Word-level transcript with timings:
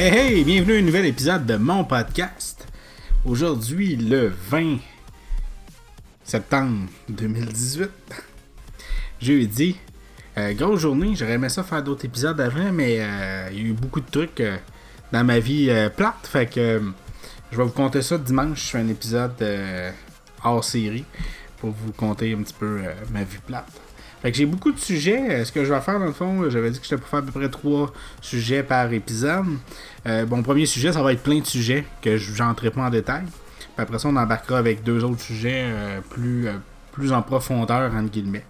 Hey 0.00 0.16
hey, 0.16 0.44
bienvenue 0.44 0.76
à 0.76 0.78
un 0.78 0.82
nouvel 0.82 1.06
épisode 1.06 1.44
de 1.44 1.56
mon 1.56 1.82
podcast. 1.82 2.68
Aujourd'hui, 3.24 3.96
le 3.96 4.28
20 4.28 4.76
septembre 6.22 6.88
2018, 7.08 7.90
jeudi. 9.20 9.76
Euh, 10.36 10.52
grosse 10.54 10.82
journée, 10.82 11.16
j'aurais 11.16 11.32
aimé 11.32 11.48
ça 11.48 11.64
faire 11.64 11.82
d'autres 11.82 12.04
épisodes 12.04 12.40
avant, 12.40 12.70
mais 12.70 12.98
euh, 13.00 13.48
il 13.50 13.58
y 13.58 13.60
a 13.60 13.64
eu 13.70 13.72
beaucoup 13.72 14.00
de 14.00 14.08
trucs 14.08 14.38
euh, 14.38 14.56
dans 15.10 15.24
ma 15.24 15.40
vie 15.40 15.68
plate. 15.96 16.28
Fait 16.28 16.46
que 16.46 16.80
je 17.50 17.56
vais 17.56 17.64
vous 17.64 17.70
compter 17.70 18.00
ça 18.00 18.18
dimanche. 18.18 18.66
Je 18.66 18.70
fais 18.70 18.78
un 18.78 18.88
épisode 18.88 19.44
hors 20.44 20.62
série 20.62 21.06
pour 21.56 21.70
vous 21.70 21.90
compter 21.90 22.32
un 22.34 22.42
petit 22.44 22.54
peu 22.54 22.82
ma 23.10 23.24
vie 23.24 23.38
plate. 23.44 23.87
Fait 24.22 24.32
que 24.32 24.36
j'ai 24.36 24.46
beaucoup 24.46 24.72
de 24.72 24.78
sujets. 24.78 25.44
Ce 25.44 25.52
que 25.52 25.64
je 25.64 25.72
vais 25.72 25.80
faire, 25.80 25.98
dans 25.98 26.06
le 26.06 26.12
fond, 26.12 26.50
j'avais 26.50 26.70
dit 26.70 26.78
que 26.78 26.84
j'étais 26.84 26.96
pour 26.96 27.08
faire 27.08 27.20
à 27.20 27.22
peu 27.22 27.32
près 27.32 27.48
trois 27.48 27.92
sujets 28.20 28.62
par 28.62 28.92
épisode. 28.92 29.46
bon, 30.26 30.42
premier 30.42 30.66
sujet, 30.66 30.92
ça 30.92 31.02
va 31.02 31.12
être 31.12 31.22
plein 31.22 31.38
de 31.38 31.46
sujets 31.46 31.84
que 32.02 32.16
je 32.16 32.42
n'entrerai 32.42 32.70
pas 32.70 32.82
en 32.82 32.90
détail. 32.90 33.24
Puis 33.24 33.68
après 33.82 33.98
ça, 33.98 34.08
on 34.08 34.16
embarquera 34.16 34.58
avec 34.58 34.82
deux 34.82 35.04
autres 35.04 35.20
sujets 35.20 35.66
plus, 36.10 36.48
plus 36.90 37.12
en 37.12 37.22
profondeur, 37.22 37.94
entre 37.94 38.10
guillemets. 38.10 38.44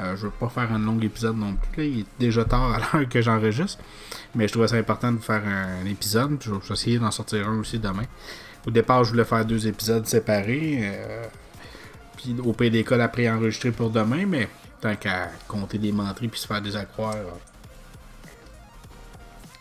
Euh, 0.00 0.16
je 0.16 0.22
veux 0.22 0.30
pas 0.30 0.48
faire 0.48 0.72
un 0.72 0.78
long 0.78 0.98
épisode 1.00 1.36
non 1.36 1.54
plus. 1.54 1.86
Il 1.86 2.00
est 2.00 2.06
déjà 2.18 2.44
tard 2.44 2.72
à 2.72 2.78
l'heure 2.78 3.08
que 3.08 3.22
j'enregistre. 3.22 3.82
Mais 4.34 4.48
je 4.48 4.52
trouvais 4.52 4.68
ça 4.68 4.76
important 4.76 5.12
de 5.12 5.18
faire 5.18 5.42
un, 5.46 5.86
épisode. 5.86 6.38
Je 6.40 6.50
vais 6.50 6.58
essayer 6.72 6.98
d'en 6.98 7.10
sortir 7.10 7.48
un 7.48 7.60
aussi 7.60 7.78
demain. 7.78 8.04
Au 8.66 8.70
départ, 8.70 9.04
je 9.04 9.10
voulais 9.10 9.24
faire 9.24 9.44
deux 9.44 9.66
épisodes 9.68 10.06
séparés. 10.06 10.80
Euh, 10.82 11.24
puis 12.16 12.34
au 12.42 12.52
PDK, 12.52 12.90
la 12.92 13.08
pré-enregistré 13.08 13.70
pour 13.70 13.90
demain. 13.90 14.26
Mais 14.26 14.48
tant 14.84 14.96
qu'à 14.96 15.30
compter 15.48 15.78
des 15.78 15.92
menteries 15.92 16.28
puis 16.28 16.38
se 16.38 16.46
faire. 16.46 16.60
Euh, 16.62 17.24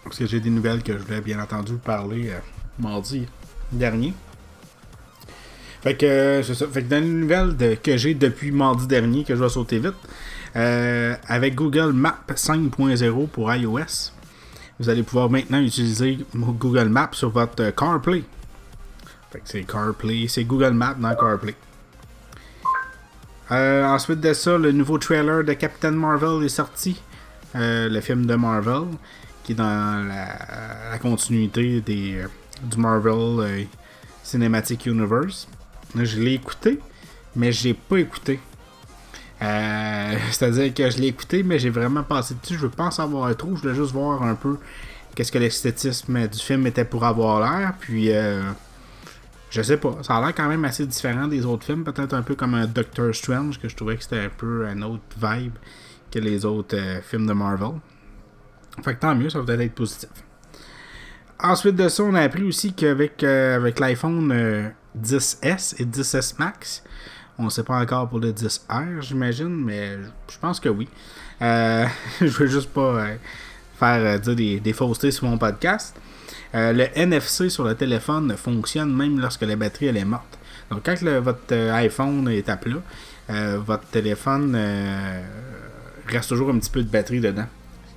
parce 0.03 0.17
que 0.17 0.25
j'ai 0.25 0.41
des 0.41 0.49
nouvelles 0.49 0.83
que 0.83 0.91
je 0.91 1.02
voulais 1.02 1.21
bien 1.21 1.39
entendu 1.39 1.75
parler 1.75 2.33
mardi 2.77 3.25
dernier. 3.71 4.13
Fait 5.81 5.95
que 5.95 6.41
c'est 6.44 6.55
ça. 6.55 6.67
Fait 6.67 6.83
que 6.83 6.89
dans 6.89 7.01
les 7.01 7.09
nouvelles 7.09 7.79
que 7.81 7.95
j'ai 7.95 8.13
depuis 8.13 8.51
mardi 8.51 8.85
dernier, 8.85 9.23
que 9.23 9.33
je 9.33 9.41
vais 9.41 9.49
sauter 9.49 9.79
vite, 9.79 9.95
euh, 10.57 11.16
avec 11.27 11.55
Google 11.55 11.94
Maps 11.94 12.19
5.0 12.27 13.27
pour 13.27 13.53
iOS, 13.53 14.11
vous 14.79 14.89
allez 14.89 15.03
pouvoir 15.03 15.29
maintenant 15.29 15.61
utiliser 15.61 16.19
Google 16.35 16.89
Maps 16.89 17.13
sur 17.13 17.29
votre 17.29 17.69
CarPlay. 17.71 18.23
Fait 19.31 19.39
que 19.39 19.45
c'est 19.45 19.63
CarPlay, 19.63 20.27
c'est 20.27 20.44
Google 20.44 20.73
Maps 20.73 20.95
dans 20.95 21.16
CarPlay. 21.16 21.55
Euh, 23.54 23.86
ensuite 23.86 24.20
de 24.20 24.34
ça, 24.34 24.58
le 24.58 24.72
nouveau 24.72 24.98
trailer 24.98 25.44
de 25.44 25.54
Captain 25.54 25.92
Marvel 25.92 26.44
est 26.44 26.50
sorti. 26.50 27.00
Euh, 27.56 27.88
le 27.88 28.02
film 28.02 28.26
de 28.26 28.34
Marvel, 28.34 28.88
qui 29.44 29.52
est 29.52 29.56
dans 29.56 30.08
la, 30.08 30.98
continuité 30.98 31.81
des, 31.81 32.24
du 32.64 32.78
Marvel 32.78 33.68
Cinematic 34.24 34.88
Universe. 34.88 35.48
Je 35.96 36.20
l'ai 36.20 36.34
écouté, 36.34 36.80
mais 37.36 37.52
j'ai 37.52 37.76
pas 37.76 37.98
écouté. 37.98 38.40
Euh, 39.44 40.16
c'est-à-dire 40.31 40.74
que 40.74 40.90
je 40.90 40.98
l'ai 40.98 41.08
écouté, 41.08 41.44
mais 41.44 41.59
j'ai 41.59 41.70
vraiment 41.70 42.04
passé 42.04 42.36
dessus. 42.42 42.56
Je 42.56 42.62
veux 42.62 42.70
pas 42.70 42.86
en 42.86 42.92
savoir 42.92 43.36
trop. 43.38 43.56
Je 43.56 43.62
voulais 43.62 43.76
juste 43.76 43.92
voir 43.92 44.24
un 44.24 44.36
peu 44.36 44.58
qu'est-ce 45.14 45.31
que 45.31 45.38
l'esthétisme 45.38 46.28
du 46.28 46.40
film 46.40 46.66
était 46.66 46.86
pour 46.86 47.04
avoir 47.04 47.40
l'air. 47.40 47.74
Puis, 47.80 48.12
euh, 48.12 48.42
je 49.54 49.62
sais 49.62 49.78
pas. 49.78 49.98
Ça 50.02 50.18
a 50.18 50.22
l'air 50.22 50.36
quand 50.36 50.48
même 50.50 50.66
assez 50.66 50.86
différent 50.86 51.28
des 51.28 51.46
autres 51.46 51.66
films. 51.66 51.84
Peut-être 51.84 52.14
un 52.14 52.22
peu 52.22 52.36
comme 52.36 52.54
un 52.56 52.66
Doctor 52.66 53.14
Strange, 53.14 53.59
que 53.59 53.70
je 53.70 53.76
trouvais 53.76 53.96
que 53.96 54.04
c'était 54.04 54.20
un 54.20 54.30
peu 54.30 54.66
un 54.66 54.82
autre 54.82 55.04
vibe 55.22 55.53
que 56.12 56.19
les 56.19 56.44
autres 56.46 56.75
euh, 56.75 57.02
films 57.02 57.28
de 57.28 57.34
Marvel. 57.34 57.80
Fait 58.84 58.96
que 58.96 59.00
tant 59.00 59.16
mieux, 59.16 59.30
ça 59.30 59.40
va 59.40 59.46
peut-être 59.46 59.62
être 59.62 59.75
positif. 59.75 60.09
Ensuite 61.40 61.75
de 61.75 61.88
ça, 61.88 62.03
on 62.03 62.13
a 62.16 62.22
appris 62.22 62.44
aussi 62.44 62.74
qu'avec 62.74 63.24
avec 63.24 63.80
l'iPhone 63.80 64.74
10S 65.00 65.81
et 65.81 65.86
10S 65.86 66.36
Max. 66.40 66.84
On 67.38 67.46
ne 67.46 67.50
sait 67.50 67.63
pas 67.63 67.80
encore 67.80 68.09
pour 68.09 68.19
le 68.19 68.31
10R, 68.31 69.02
j'imagine, 69.02 69.56
mais 69.56 69.97
je 70.30 70.38
pense 70.40 70.59
que 70.59 70.69
oui. 70.69 70.88
Euh, 71.42 71.86
je 72.22 72.28
veux 72.28 72.47
juste 72.47 72.69
pas 72.69 72.81
euh, 72.81 73.16
faire 73.80 74.19
euh, 74.19 74.34
dire 74.34 74.62
des, 74.62 74.74
faussetés 74.74 75.12
sur 75.12 75.28
mon 75.28 75.38
podcast. 75.38 76.00
Le 76.53 76.86
NFC 76.96 77.50
sur 77.50 77.64
le 77.64 77.75
téléphone 77.75 78.36
fonctionne 78.38 78.94
même 78.96 79.19
lorsque 79.19 79.41
la 79.41 79.56
batterie 79.56 79.88
elle 79.88 79.97
est 79.97 80.06
morte. 80.06 80.38
Donc 80.69 80.81
quand 80.86 80.96
votre 81.22 81.53
iPhone 81.53 82.30
est 82.30 82.47
à 82.50 82.58
plat, 82.58 82.81
votre 83.58 83.86
téléphone 83.88 84.56
reste 86.08 86.30
toujours 86.30 86.50
un 86.50 86.59
petit 86.59 86.69
peu 86.69 86.84
de 86.84 86.90
batterie 86.90 87.19
dedans. 87.19 87.47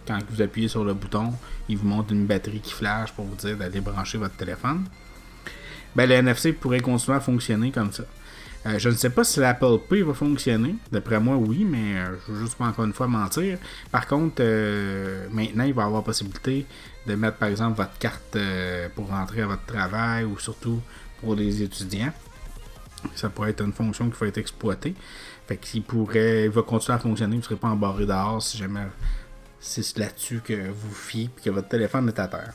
Quand 0.06 0.18
vous 0.30 0.40
appuyez 0.40 0.68
sur 0.68 0.84
le 0.84 0.94
bouton, 0.94 1.32
il 1.68 1.76
vous 1.78 1.86
montre 1.86 2.12
une 2.12 2.26
batterie 2.26 2.60
qui 2.60 2.72
flash 2.72 3.12
pour 3.12 3.24
vous 3.24 3.34
dire 3.34 3.56
d'aller 3.56 3.80
brancher 3.80 4.18
votre 4.18 4.36
téléphone 4.36 4.84
ben, 5.96 6.08
le 6.08 6.14
NFC 6.16 6.52
pourrait 6.52 6.80
continuer 6.80 7.16
à 7.16 7.20
fonctionner 7.20 7.70
comme 7.70 7.90
ça. 7.90 8.04
Euh, 8.66 8.78
je 8.78 8.88
ne 8.88 8.94
sais 8.94 9.10
pas 9.10 9.22
si 9.22 9.38
l'Apple 9.38 9.78
Pay 9.88 10.02
va 10.02 10.12
fonctionner. 10.12 10.74
D'après 10.90 11.20
moi, 11.20 11.36
oui, 11.36 11.64
mais 11.64 11.98
euh, 11.98 12.16
je 12.26 12.32
ne 12.32 12.36
veux 12.36 12.44
juste 12.44 12.58
pas 12.58 12.66
encore 12.66 12.84
une 12.84 12.92
fois 12.92 13.06
mentir. 13.06 13.58
Par 13.92 14.06
contre, 14.06 14.36
euh, 14.40 15.28
maintenant, 15.30 15.64
il 15.64 15.72
va 15.72 15.82
y 15.82 15.86
avoir 15.86 16.02
possibilité 16.02 16.66
de 17.06 17.14
mettre, 17.14 17.36
par 17.36 17.48
exemple, 17.48 17.76
votre 17.76 17.96
carte 17.98 18.36
pour 18.96 19.08
rentrer 19.08 19.42
à 19.42 19.46
votre 19.46 19.64
travail 19.66 20.24
ou 20.24 20.38
surtout 20.38 20.80
pour 21.20 21.36
les 21.36 21.62
étudiants. 21.62 22.12
Ça 23.14 23.28
pourrait 23.28 23.50
être 23.50 23.62
une 23.62 23.72
fonction 23.72 24.10
qui 24.10 24.18
va 24.18 24.26
être 24.26 24.38
exploitée. 24.38 24.94
Fait 25.46 25.56
qu'il 25.56 25.82
pourrait, 25.82 26.46
il 26.46 26.50
va 26.50 26.62
continuer 26.62 26.96
à 26.96 26.98
fonctionner. 26.98 27.36
Vous 27.36 27.42
ne 27.42 27.44
serez 27.44 27.56
pas 27.56 27.68
embarré 27.68 28.04
dehors 28.04 28.42
si 28.42 28.58
jamais 28.58 28.80
c'est 29.60 29.96
là-dessus 29.98 30.40
que 30.44 30.70
vous 30.70 30.92
fiez 30.92 31.24
et 31.24 31.40
que 31.44 31.50
votre 31.50 31.68
téléphone 31.68 32.08
est 32.08 32.18
à 32.18 32.26
terre. 32.26 32.52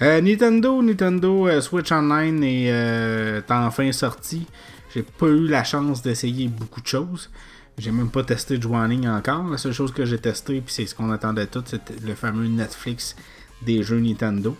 Euh, 0.00 0.20
Nintendo, 0.20 0.80
Nintendo 0.80 1.48
euh, 1.48 1.60
Switch 1.60 1.90
Online 1.90 2.42
est, 2.44 2.70
euh, 2.70 3.40
enfin 3.48 3.90
sorti. 3.90 4.46
J'ai 4.94 5.02
pas 5.02 5.26
eu 5.26 5.48
la 5.48 5.64
chance 5.64 6.02
d'essayer 6.02 6.46
beaucoup 6.48 6.80
de 6.80 6.86
choses. 6.86 7.30
J'ai 7.76 7.90
même 7.90 8.10
pas 8.10 8.22
testé 8.24 8.58
de 8.58 8.66
encore. 8.66 9.48
La 9.48 9.58
seule 9.58 9.72
chose 9.72 9.92
que 9.92 10.04
j'ai 10.04 10.18
testé, 10.18 10.60
puis 10.60 10.72
c'est 10.72 10.86
ce 10.86 10.94
qu'on 10.94 11.10
attendait 11.10 11.46
tout, 11.46 11.62
c'était 11.64 11.94
le 12.04 12.14
fameux 12.14 12.46
Netflix 12.46 13.14
des 13.62 13.82
jeux 13.82 14.00
Nintendo. 14.00 14.56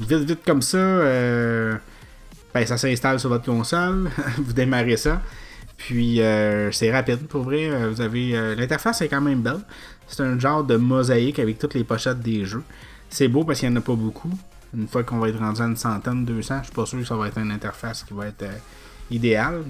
Vite, 0.00 0.24
vite 0.24 0.40
comme 0.44 0.62
ça, 0.62 0.78
ben, 0.78 2.66
ça 2.66 2.76
s'installe 2.76 3.20
sur 3.20 3.30
votre 3.30 3.44
console. 3.44 4.10
vous 4.38 4.52
démarrez 4.52 4.96
ça. 4.98 5.22
Puis 5.78 6.20
c'est 6.72 6.92
rapide 6.92 7.26
pour 7.28 7.44
vrai. 7.44 7.88
Vous 7.88 8.00
avez 8.02 8.54
l'interface 8.56 9.00
est 9.00 9.08
quand 9.08 9.22
même 9.22 9.40
belle. 9.40 9.60
C'est 10.12 10.22
un 10.22 10.38
genre 10.38 10.62
de 10.62 10.76
mosaïque 10.76 11.38
avec 11.38 11.58
toutes 11.58 11.72
les 11.72 11.84
pochettes 11.84 12.20
des 12.20 12.44
jeux. 12.44 12.62
C'est 13.08 13.28
beau 13.28 13.44
parce 13.44 13.60
qu'il 13.60 13.70
n'y 13.70 13.74
en 13.74 13.78
a 13.78 13.82
pas 13.82 13.94
beaucoup. 13.94 14.30
Une 14.76 14.86
fois 14.86 15.02
qu'on 15.04 15.18
va 15.18 15.30
être 15.30 15.38
rendu 15.38 15.62
à 15.62 15.64
une 15.64 15.76
centaine, 15.76 16.26
200, 16.26 16.58
je 16.58 16.64
suis 16.64 16.74
pas 16.74 16.84
sûr 16.84 16.98
que 16.98 17.04
ça 17.06 17.16
va 17.16 17.28
être 17.28 17.38
une 17.38 17.50
interface 17.50 18.02
qui 18.02 18.12
va 18.12 18.26
être 18.26 18.42
euh, 18.42 18.52
idéale. 19.10 19.64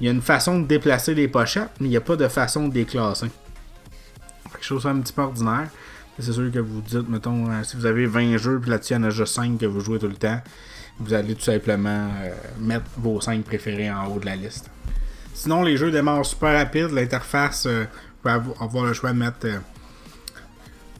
Il 0.00 0.06
y 0.06 0.08
a 0.08 0.12
une 0.12 0.20
façon 0.20 0.58
de 0.60 0.66
déplacer 0.66 1.14
les 1.14 1.28
pochettes, 1.28 1.70
mais 1.78 1.86
il 1.86 1.90
n'y 1.90 1.96
a 1.96 2.00
pas 2.00 2.16
de 2.16 2.26
façon 2.26 2.66
de 2.66 2.74
les 2.74 2.84
classer. 2.84 3.28
Quelque 4.50 4.64
chose 4.64 4.84
un 4.84 4.98
petit 4.98 5.12
peu 5.12 5.22
ordinaire. 5.22 5.68
C'est 6.18 6.32
sûr 6.32 6.50
que 6.50 6.58
vous 6.58 6.80
dites, 6.80 7.08
mettons, 7.08 7.48
euh, 7.48 7.62
si 7.62 7.76
vous 7.76 7.86
avez 7.86 8.06
20 8.06 8.38
jeux, 8.38 8.58
puis 8.58 8.70
là-dessus, 8.70 8.94
il 8.94 8.96
y 8.96 8.98
en 8.98 9.04
a 9.04 9.10
juste 9.10 9.34
5 9.34 9.58
que 9.58 9.66
vous 9.66 9.80
jouez 9.80 10.00
tout 10.00 10.08
le 10.08 10.14
temps, 10.14 10.40
vous 10.98 11.14
allez 11.14 11.36
tout 11.36 11.42
simplement 11.42 12.08
euh, 12.24 12.30
mettre 12.58 12.86
vos 12.96 13.20
5 13.20 13.44
préférés 13.44 13.92
en 13.92 14.06
haut 14.06 14.18
de 14.18 14.26
la 14.26 14.34
liste. 14.34 14.70
Sinon, 15.34 15.62
les 15.62 15.76
jeux 15.76 15.92
démarrent 15.92 16.24
super 16.26 16.52
rapide. 16.54 16.90
L'interface, 16.90 17.68
avoir 18.32 18.84
le 18.84 18.92
choix 18.92 19.12
de 19.12 19.18
mettre 19.18 19.46
euh, 19.46 19.58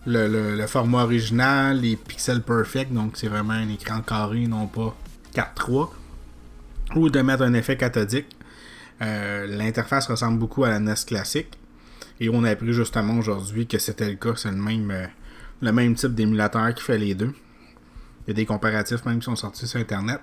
le, 0.06 0.66
format 0.66 1.02
original, 1.02 1.80
les 1.80 1.96
pixels 1.96 2.42
perfect, 2.42 2.92
donc 2.92 3.16
c'est 3.16 3.28
vraiment 3.28 3.54
un 3.54 3.68
écran 3.68 4.00
carré, 4.00 4.46
non 4.46 4.66
pas 4.66 4.96
4.3, 5.34 5.90
ou 6.96 7.10
de 7.10 7.20
mettre 7.20 7.42
un 7.42 7.54
effet 7.54 7.76
cathodique. 7.76 8.36
Euh, 9.02 9.46
l'interface 9.46 10.06
ressemble 10.06 10.38
beaucoup 10.38 10.64
à 10.64 10.70
la 10.70 10.80
NES 10.80 10.94
classique. 11.06 11.58
Et 12.18 12.30
on 12.30 12.44
a 12.44 12.50
appris 12.50 12.72
justement 12.72 13.18
aujourd'hui 13.18 13.66
que 13.66 13.78
c'était 13.78 14.08
le 14.08 14.16
cas, 14.16 14.32
c'est 14.36 14.50
le 14.50 14.56
même, 14.56 14.90
euh, 14.90 15.06
le 15.60 15.72
même 15.72 15.94
type 15.94 16.14
d'émulateur 16.14 16.74
qui 16.74 16.82
fait 16.82 16.96
les 16.96 17.14
deux. 17.14 17.34
Il 18.26 18.28
y 18.28 18.30
a 18.30 18.34
des 18.34 18.46
comparatifs 18.46 19.04
même 19.04 19.18
qui 19.18 19.26
sont 19.26 19.36
sortis 19.36 19.66
sur 19.66 19.78
Internet. 19.80 20.20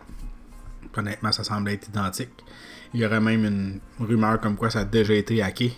Honnêtement, 0.95 1.31
ça 1.31 1.43
semble 1.43 1.69
être 1.69 1.87
identique. 1.87 2.31
Il 2.93 2.99
y 2.99 3.05
aurait 3.05 3.21
même 3.21 3.45
une 3.45 3.79
rumeur 3.99 4.39
comme 4.39 4.55
quoi 4.55 4.69
ça 4.69 4.79
a 4.79 4.85
déjà 4.85 5.13
été 5.13 5.41
hacké 5.41 5.73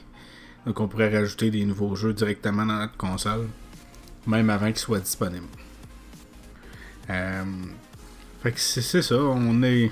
donc 0.65 0.79
on 0.79 0.87
pourrait 0.87 1.15
rajouter 1.15 1.51
des 1.51 1.63
nouveaux 1.65 1.95
jeux 1.95 2.13
directement 2.13 2.65
dans 2.65 2.77
notre 2.77 2.97
console, 2.97 3.47
même 4.25 4.49
avant 4.49 4.67
qu'ils 4.67 4.77
soient 4.77 4.99
disponibles. 4.99 5.45
Euh, 7.09 7.43
fait 8.41 8.51
que 8.51 8.59
c'est 8.59 9.01
ça, 9.01 9.15
on 9.15 9.61
est. 9.63 9.91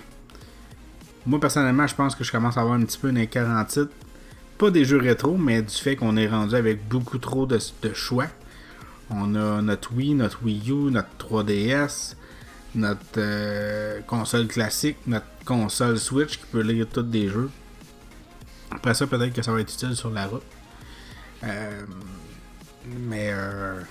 Moi 1.25 1.39
personnellement, 1.39 1.87
je 1.87 1.95
pense 1.95 2.15
que 2.15 2.23
je 2.23 2.31
commence 2.31 2.57
à 2.57 2.61
avoir 2.61 2.75
un 2.75 2.83
petit 2.83 2.97
peu 2.97 3.09
une 3.09 3.17
écart 3.17 3.49
en 3.49 3.63
titre. 3.65 3.91
Pas 4.57 4.71
des 4.71 4.85
jeux 4.85 4.99
rétro, 4.99 5.37
mais 5.37 5.61
du 5.61 5.73
fait 5.73 5.95
qu'on 5.95 6.17
est 6.17 6.27
rendu 6.27 6.55
avec 6.55 6.87
beaucoup 6.87 7.17
trop 7.17 7.45
de, 7.45 7.59
choix. 7.93 8.27
On 9.09 9.35
a 9.35 9.61
notre 9.61 9.93
Wii, 9.93 10.15
notre 10.15 10.43
Wii 10.43 10.71
U, 10.71 10.91
notre 10.91 11.09
3DS, 11.19 12.15
notre 12.75 12.99
euh, 13.17 14.01
console 14.01 14.47
classique, 14.47 14.97
notre 15.05 15.25
console 15.45 15.99
Switch 15.99 16.39
qui 16.39 16.45
peut 16.51 16.61
lire 16.61 16.87
tous 16.91 17.03
des 17.03 17.29
jeux. 17.29 17.49
Après 18.71 18.93
ça, 18.93 19.05
peut-être 19.05 19.33
que 19.33 19.41
ça 19.41 19.51
va 19.51 19.61
être 19.61 19.71
utile 19.71 19.95
sur 19.95 20.09
la 20.09 20.27
route. 20.27 20.43
Euh, 21.43 21.85
Mais 23.07 23.29
euh, 23.31 23.81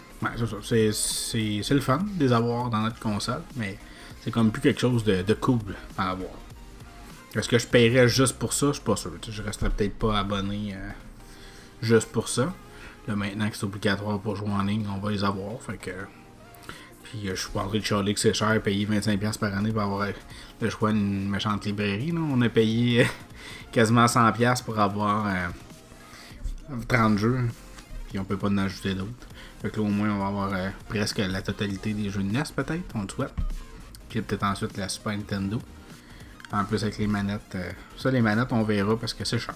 c'est 0.63 1.75
le 1.75 1.81
fun 1.81 1.99
de 1.99 2.25
les 2.25 2.33
avoir 2.33 2.71
dans 2.71 2.81
notre 2.81 2.99
console, 2.99 3.43
mais 3.57 3.79
c'est 4.23 4.31
comme 4.31 4.51
plus 4.51 4.61
quelque 4.61 4.81
chose 4.81 5.05
de, 5.05 5.35
cool 5.35 5.59
à 5.97 6.11
avoir. 6.11 6.31
Est-ce 7.35 7.49
que 7.49 7.59
je 7.59 7.67
paierais 7.67 8.09
juste 8.09 8.39
pour 8.39 8.53
ça? 8.53 8.69
Je 8.69 8.73
suis 8.73 8.83
pas 8.83 8.97
sûr. 8.97 9.13
Je 9.27 9.43
resterais 9.43 9.71
peut-être 9.71 9.99
pas 9.99 10.19
abonné 10.19 10.75
euh, 10.75 10.91
juste 11.81 12.13
pour 12.13 12.29
ça. 12.29 12.53
Là, 13.09 13.17
maintenant 13.17 13.49
que 13.49 13.57
c'est 13.57 13.65
obligatoire 13.65 14.19
pour 14.21 14.37
jouer 14.37 14.51
en 14.51 14.63
ligne, 14.63 14.87
on 14.95 14.99
va 14.99 15.11
les 15.11 15.25
avoir. 15.25 15.61
Fait 15.63 15.79
que. 15.79 15.91
Puis 17.05 17.29
euh, 17.29 17.35
je 17.35 17.41
suis 17.41 17.51
pas 17.51 17.61
en 17.61 17.69
train 17.69 17.79
de 17.79 17.85
chialer 17.85 18.13
que 18.15 18.21
c'est 18.21 18.35
cher, 18.35 18.61
payer 18.63 18.87
25$ 18.87 19.39
par 19.39 19.57
année 19.57 19.73
pour 19.73 19.81
avoir 19.81 20.07
le 20.61 20.71
choix 20.71 20.93
d'une 20.93 21.29
méchante 21.29 21.65
librairie. 21.65 22.13
On 22.15 22.41
a 22.43 22.49
payé 22.51 23.07
quasiment 23.73 24.05
100$ 24.05 24.63
pour 24.63 24.79
avoir 24.79 25.27
30 26.89 27.19
jeux. 27.19 27.39
Puis 28.09 28.19
on 28.19 28.25
peut 28.25 28.37
pas 28.37 28.49
en 28.49 28.59
ajouter 28.59 28.95
d'autres. 28.95 29.27
Fait 29.63 29.71
que 29.71 29.77
là, 29.77 29.87
au 29.87 29.89
moins, 29.89 30.11
on 30.11 30.19
va 30.19 30.27
avoir 30.27 30.53
euh, 30.53 30.69
presque 30.89 31.19
la 31.19 31.41
totalité 31.41 31.95
des 31.95 32.11
jeux 32.11 32.23
de 32.23 32.31
NES, 32.31 32.43
peut-être, 32.55 32.83
on 32.95 33.03
le 33.03 33.09
souhaite. 33.09 33.33
Puis 34.09 34.21
peut-être 34.21 34.45
ensuite 34.45 34.77
la 34.77 34.89
Super 34.89 35.17
Nintendo. 35.17 35.61
En 36.53 36.65
plus, 36.65 36.83
avec 36.83 36.99
les 36.99 37.07
manettes. 37.07 37.55
Euh, 37.55 37.71
ça, 37.97 38.11
les 38.11 38.21
manettes, 38.21 38.53
on 38.53 38.65
verra 38.65 38.99
parce 38.99 39.15
que 39.15 39.25
c'est 39.25 39.39
cher. 39.39 39.55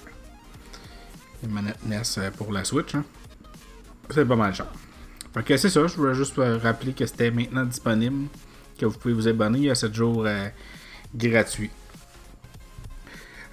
Les 1.43 1.49
manettes 1.49 1.85
NES 1.85 2.03
euh, 2.19 2.31
pour 2.31 2.53
la 2.53 2.65
Switch, 2.65 2.95
hein. 2.95 3.05
c'est 4.11 4.25
pas 4.25 4.37
mal 4.37 4.55
cher. 4.55 4.67
Fait 5.35 5.43
que 5.43 5.57
c'est 5.59 5.69
ça, 5.69 5.87
je 5.87 5.97
voulais 5.97 6.15
juste 6.15 6.41
rappeler 6.63 6.95
que 6.95 7.05
c'était 7.05 7.31
maintenant 7.31 7.65
disponible. 7.65 8.29
Que 8.79 8.87
vous 8.87 8.97
pouvez 8.97 9.13
vous 9.13 9.29
abonner. 9.29 9.59
Il 9.59 9.65
y 9.65 9.71
a 9.71 9.75
7 9.75 9.93
jours 9.93 10.27
gratuits. 11.15 11.71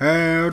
Euh, 0.02 0.52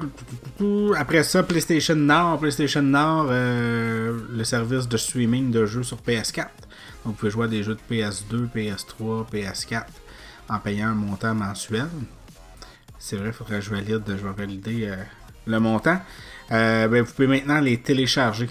après 0.97 1.23
ça, 1.23 1.43
PlayStation 1.43 1.97
Nord. 1.97 2.39
PlayStation 2.39 2.83
Nord, 2.83 3.29
euh, 3.31 4.19
le 4.31 4.45
service 4.45 4.89
de 4.89 4.97
streaming 4.97 5.51
de 5.51 5.67
jeux 5.67 5.83
sur 5.83 5.99
PS4. 5.99 6.37
Donc, 7.05 7.05
vous 7.05 7.13
pouvez 7.13 7.31
jouer 7.31 7.45
à 7.47 7.49
des 7.49 7.63
jeux 7.63 7.77
de 7.77 7.95
PS2, 7.95 8.49
PS3, 8.55 9.27
PS4 9.31 9.85
en 10.49 10.59
payant 10.59 10.89
un 10.89 10.95
montant 10.95 11.35
mensuel. 11.35 11.89
C'est 12.99 13.17
vrai, 13.17 13.29
il 13.29 13.33
faudrait 13.33 13.61
que 13.61 13.65
je 13.65 13.71
valide, 13.71 14.03
je 14.07 14.27
vais 14.27 14.33
valider 14.37 14.89
euh, 14.89 14.97
le 15.47 15.61
montant. 15.61 16.01
Ben, 16.51 17.03
vous 17.03 17.13
pouvez 17.13 17.29
maintenant 17.29 17.61
les 17.61 17.79
télécharger. 17.79 18.51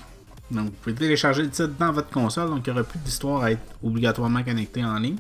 Donc, 0.50 0.66
vous 0.66 0.72
pouvez 0.72 0.96
télécharger 0.96 1.44
le 1.44 1.50
titre 1.50 1.74
dans 1.78 1.92
votre 1.92 2.10
console. 2.10 2.50
Donc, 2.50 2.66
il 2.66 2.74
n'y 2.74 2.80
aura 2.80 2.88
plus 2.88 3.00
d'histoire 3.00 3.44
à 3.44 3.52
être 3.52 3.62
obligatoirement 3.84 4.44
connecté 4.44 4.84
en 4.84 4.98
ligne. 4.98 5.18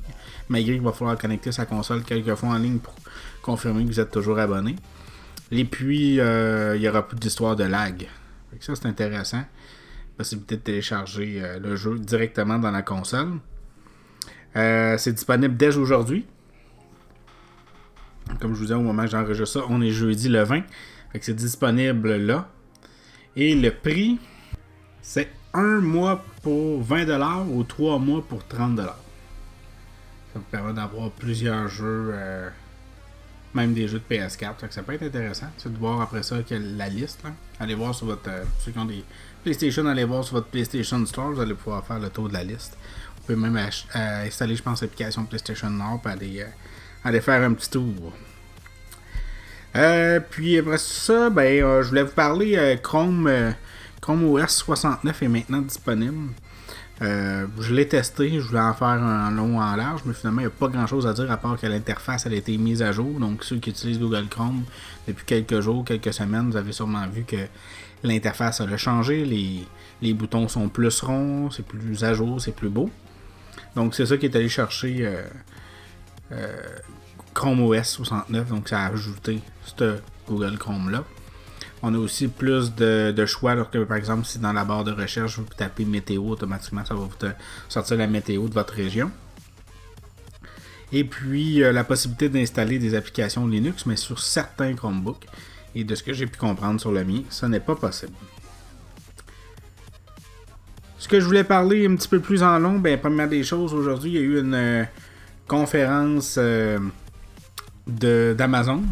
Malgré 0.47 0.73
qu'il 0.73 0.81
va 0.81 0.91
falloir 0.91 1.17
connecter 1.17 1.51
sa 1.51 1.65
console 1.65 2.03
quelques 2.03 2.33
fois 2.33 2.49
en 2.49 2.57
ligne 2.57 2.79
pour 2.79 2.95
confirmer 3.43 3.83
que 3.83 3.89
vous 3.89 3.99
êtes 3.99 4.11
toujours 4.11 4.39
abonné. 4.39 4.75
Et 5.51 5.65
puis, 5.65 6.19
euh, 6.19 6.75
il 6.75 6.81
n'y 6.81 6.87
aura 6.87 7.07
plus 7.07 7.17
d'histoire 7.17 7.55
de 7.55 7.63
lag. 7.63 8.07
ça, 8.59 8.75
c'est 8.75 8.85
intéressant. 8.85 9.43
Possibilité 10.17 10.57
de 10.57 10.61
télécharger 10.61 11.41
euh, 11.41 11.59
le 11.59 11.75
jeu 11.75 11.97
directement 11.97 12.59
dans 12.59 12.71
la 12.71 12.81
console. 12.81 13.39
Euh, 14.55 14.97
c'est 14.97 15.13
disponible 15.13 15.55
dès 15.57 15.75
aujourd'hui. 15.77 16.25
Comme 18.39 18.53
je 18.53 18.59
vous 18.59 18.65
disais 18.65 18.75
au 18.75 18.81
moment 18.81 19.03
où 19.03 19.07
j'enregistre 19.07 19.59
ça, 19.61 19.65
on 19.69 19.81
est 19.81 19.91
jeudi 19.91 20.29
le 20.29 20.43
20. 20.43 20.61
c'est 21.19 21.35
disponible 21.35 22.15
là. 22.17 22.47
Et 23.35 23.55
le 23.55 23.71
prix, 23.71 24.19
c'est 25.01 25.29
un 25.53 25.79
mois 25.79 26.23
pour 26.43 26.83
20$ 26.83 27.47
ou 27.49 27.63
trois 27.63 27.97
mois 27.97 28.21
pour 28.21 28.41
30$. 28.41 28.75
Ça 28.75 28.93
vous 30.35 30.41
permet 30.51 30.73
d'avoir 30.73 31.09
plusieurs 31.09 31.67
jeux 31.69 32.13
même 33.53 33.73
des 33.73 33.87
jeux 33.87 33.99
de 33.99 34.15
PS4. 34.15 34.69
ça 34.69 34.83
peut 34.83 34.93
être 34.93 35.03
intéressant. 35.03 35.47
De 35.65 35.77
voir 35.77 36.01
après 36.01 36.23
ça 36.23 36.37
la 36.51 36.89
liste. 36.89 37.21
Allez 37.59 37.75
voir 37.75 37.95
sur 37.95 38.05
votre. 38.07 38.29
Euh, 38.29 38.43
ceux 38.59 38.71
qui 38.71 38.79
ont 38.79 38.85
des 38.85 39.03
PlayStation, 39.43 39.85
allez 39.85 40.03
voir 40.03 40.23
sur 40.23 40.35
votre 40.35 40.47
PlayStation 40.47 41.03
Store. 41.05 41.31
Vous 41.31 41.41
allez 41.41 41.53
pouvoir 41.53 41.85
faire 41.85 41.99
le 41.99 42.09
tour 42.09 42.27
de 42.27 42.33
la 42.33 42.43
liste. 42.43 42.77
Vous 43.15 43.21
pouvez 43.23 43.49
même 43.49 43.57
euh, 43.57 44.25
installer, 44.25 44.55
je 44.55 44.63
pense, 44.63 44.81
l'application 44.81 45.25
PlayStation 45.25 45.69
Nord 45.69 46.01
et 46.05 46.09
aller, 46.09 46.41
euh, 46.41 46.47
aller 47.03 47.21
faire 47.21 47.41
un 47.41 47.53
petit 47.53 47.69
tour. 47.69 48.13
puis 50.29 50.57
après 50.57 50.77
ça, 50.77 51.29
ben, 51.29 51.81
je 51.81 51.87
voulais 51.87 52.03
vous 52.03 52.11
parler 52.11 52.79
Chrome, 52.81 53.53
Chrome 54.01 54.25
OS 54.25 54.57
69 54.57 55.23
est 55.23 55.27
maintenant 55.27 55.61
disponible. 55.61 56.33
Euh, 57.01 57.47
je 57.59 57.73
l'ai 57.73 57.87
testé, 57.87 58.39
je 58.39 58.47
voulais 58.47 58.59
en 58.59 58.73
faire 58.73 58.87
un 58.87 59.31
long 59.31 59.59
en 59.59 59.75
large, 59.75 60.01
mais 60.05 60.13
finalement, 60.13 60.41
il 60.41 60.45
n'y 60.45 60.51
a 60.51 60.55
pas 60.55 60.67
grand 60.67 60.85
chose 60.85 61.07
à 61.07 61.13
dire 61.13 61.31
à 61.31 61.37
part 61.37 61.59
que 61.59 61.65
l'interface 61.65 62.27
a 62.27 62.33
été 62.33 62.57
mise 62.57 62.81
à 62.81 62.91
jour. 62.91 63.19
Donc, 63.19 63.43
ceux 63.43 63.57
qui 63.57 63.69
utilisent 63.69 63.99
Google 63.99 64.27
Chrome 64.29 64.63
depuis 65.07 65.25
quelques 65.25 65.61
jours, 65.61 65.85
quelques 65.85 66.13
semaines, 66.13 66.49
vous 66.49 66.57
avez 66.57 66.73
sûrement 66.73 67.07
vu 67.07 67.23
que 67.23 67.37
l'interface 68.03 68.59
a 68.59 68.77
changé. 68.77 69.25
Les, 70.01 70.13
boutons 70.13 70.47
sont 70.49 70.67
plus 70.67 70.99
ronds, 71.01 71.49
c'est 71.51 71.65
plus 71.65 72.03
à 72.03 72.13
jour, 72.13 72.41
c'est 72.41 72.55
plus 72.55 72.69
beau. 72.69 72.89
Donc, 73.75 73.95
c'est 73.95 74.05
ça 74.05 74.17
qui 74.17 74.25
est 74.25 74.35
allé 74.35 74.49
chercher 74.49 74.97
euh, 75.05 75.23
euh, 76.33 76.61
Chrome 77.33 77.61
OS 77.61 77.87
69. 77.87 78.49
Donc, 78.49 78.67
ça 78.67 78.81
a 78.81 78.91
ajouté 78.91 79.39
ce 79.63 79.99
Google 80.27 80.57
Chrome 80.57 80.89
là. 80.89 81.03
On 81.81 81.93
a 81.93 81.97
aussi 81.97 82.27
plus 82.27 82.73
de, 82.75 83.25
choix, 83.25 83.51
alors 83.51 83.69
que 83.69 83.83
par 83.83 83.97
exemple, 83.97 84.25
si 84.25 84.39
dans 84.39 84.51
la 84.51 84.65
barre 84.65 84.83
de 84.83 84.91
recherche, 84.91 85.37
vous 85.37 85.45
tapez 85.55 85.85
météo, 85.85 86.23
automatiquement, 86.23 86.83
ça 86.83 86.93
va 86.93 87.01
vous 87.01 87.29
sortir 87.69 87.97
la 87.97 88.07
météo 88.07 88.47
de 88.47 88.53
votre 88.53 88.73
région. 88.73 89.11
Et 90.91 91.03
puis, 91.03 91.63
euh, 91.63 91.71
la 91.71 91.83
possibilité 91.83 92.29
d'installer 92.29 92.79
des 92.79 92.95
applications 92.95 93.45
Linux, 93.47 93.85
mais 93.85 93.95
sur 93.95 94.19
certains 94.19 94.73
Chromebooks. 94.73 95.25
Et 95.75 95.83
de 95.83 95.93
ce 95.93 96.01
que 96.01 96.13
j'ai 96.13 96.25
pu 96.25 96.37
comprendre 96.37 96.81
sur 96.81 96.91
le 96.91 97.03
mien, 97.03 97.21
ça 97.29 97.47
n'est 97.47 97.59
pas 97.59 97.75
possible. 97.75 98.13
Ce 100.97 101.07
que 101.07 101.19
je 101.19 101.25
voulais 101.25 101.43
parler 101.43 101.85
un 101.87 101.95
petit 101.95 102.07
peu 102.07 102.19
plus 102.19 102.41
en 102.41 102.57
long, 102.59 102.79
ben, 102.79 102.99
première 102.99 103.29
des 103.29 103.43
choses, 103.43 103.73
aujourd'hui, 103.73 104.11
il 104.11 104.15
y 104.15 104.17
a 104.17 104.21
eu 104.21 104.39
une 104.39 104.53
euh, 104.53 104.83
conférence 105.47 106.35
euh, 106.37 106.79
d'Amazon 107.87 108.83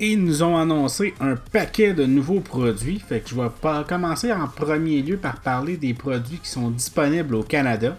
et 0.00 0.12
ils 0.12 0.22
nous 0.22 0.42
ont 0.42 0.56
annoncé 0.56 1.14
un 1.20 1.36
paquet 1.36 1.92
de 1.92 2.04
nouveaux 2.04 2.40
produits. 2.40 3.00
Fait 3.00 3.20
que 3.20 3.30
je 3.30 3.34
vais 3.34 3.48
commencer 3.88 4.32
en 4.32 4.46
premier 4.46 5.02
lieu 5.02 5.16
par 5.16 5.40
parler 5.40 5.76
des 5.76 5.94
produits 5.94 6.38
qui 6.38 6.48
sont 6.48 6.70
disponibles 6.70 7.34
au 7.34 7.42
Canada. 7.42 7.96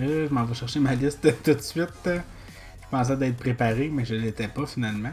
Euh, 0.00 0.26
je 0.28 0.34
m'en 0.34 0.44
vais 0.44 0.54
chercher 0.54 0.80
ma 0.80 0.94
liste 0.94 1.20
tout 1.44 1.54
de 1.54 1.60
suite. 1.60 1.88
Je 2.06 2.88
pensais 2.90 3.16
d'être 3.16 3.36
préparé, 3.36 3.90
mais 3.92 4.04
je 4.04 4.14
ne 4.14 4.20
l'étais 4.20 4.48
pas 4.48 4.66
finalement. 4.66 5.12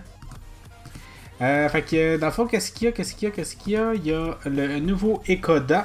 Euh, 1.41 1.70
fait 1.70 1.82
que 1.84 2.18
dans 2.18 2.27
le 2.27 2.32
fond, 2.32 2.48
qu'est-ce 2.48 2.72
qu'il 2.72 2.86
y 2.86 2.88
a 2.88 2.91
Qu'est-ce 2.91 3.15
qu'il 3.15 3.27
y 3.27 3.32
a 3.32 3.34
Qu'est-ce 3.34 3.56
qu'il 3.56 3.74
y 3.74 3.77
a? 3.77 3.94
Il 3.94 4.06
y 4.06 4.13
a 4.13 4.38
le 4.46 4.80
nouveau 4.80 5.22
EcoDot. 5.30 5.75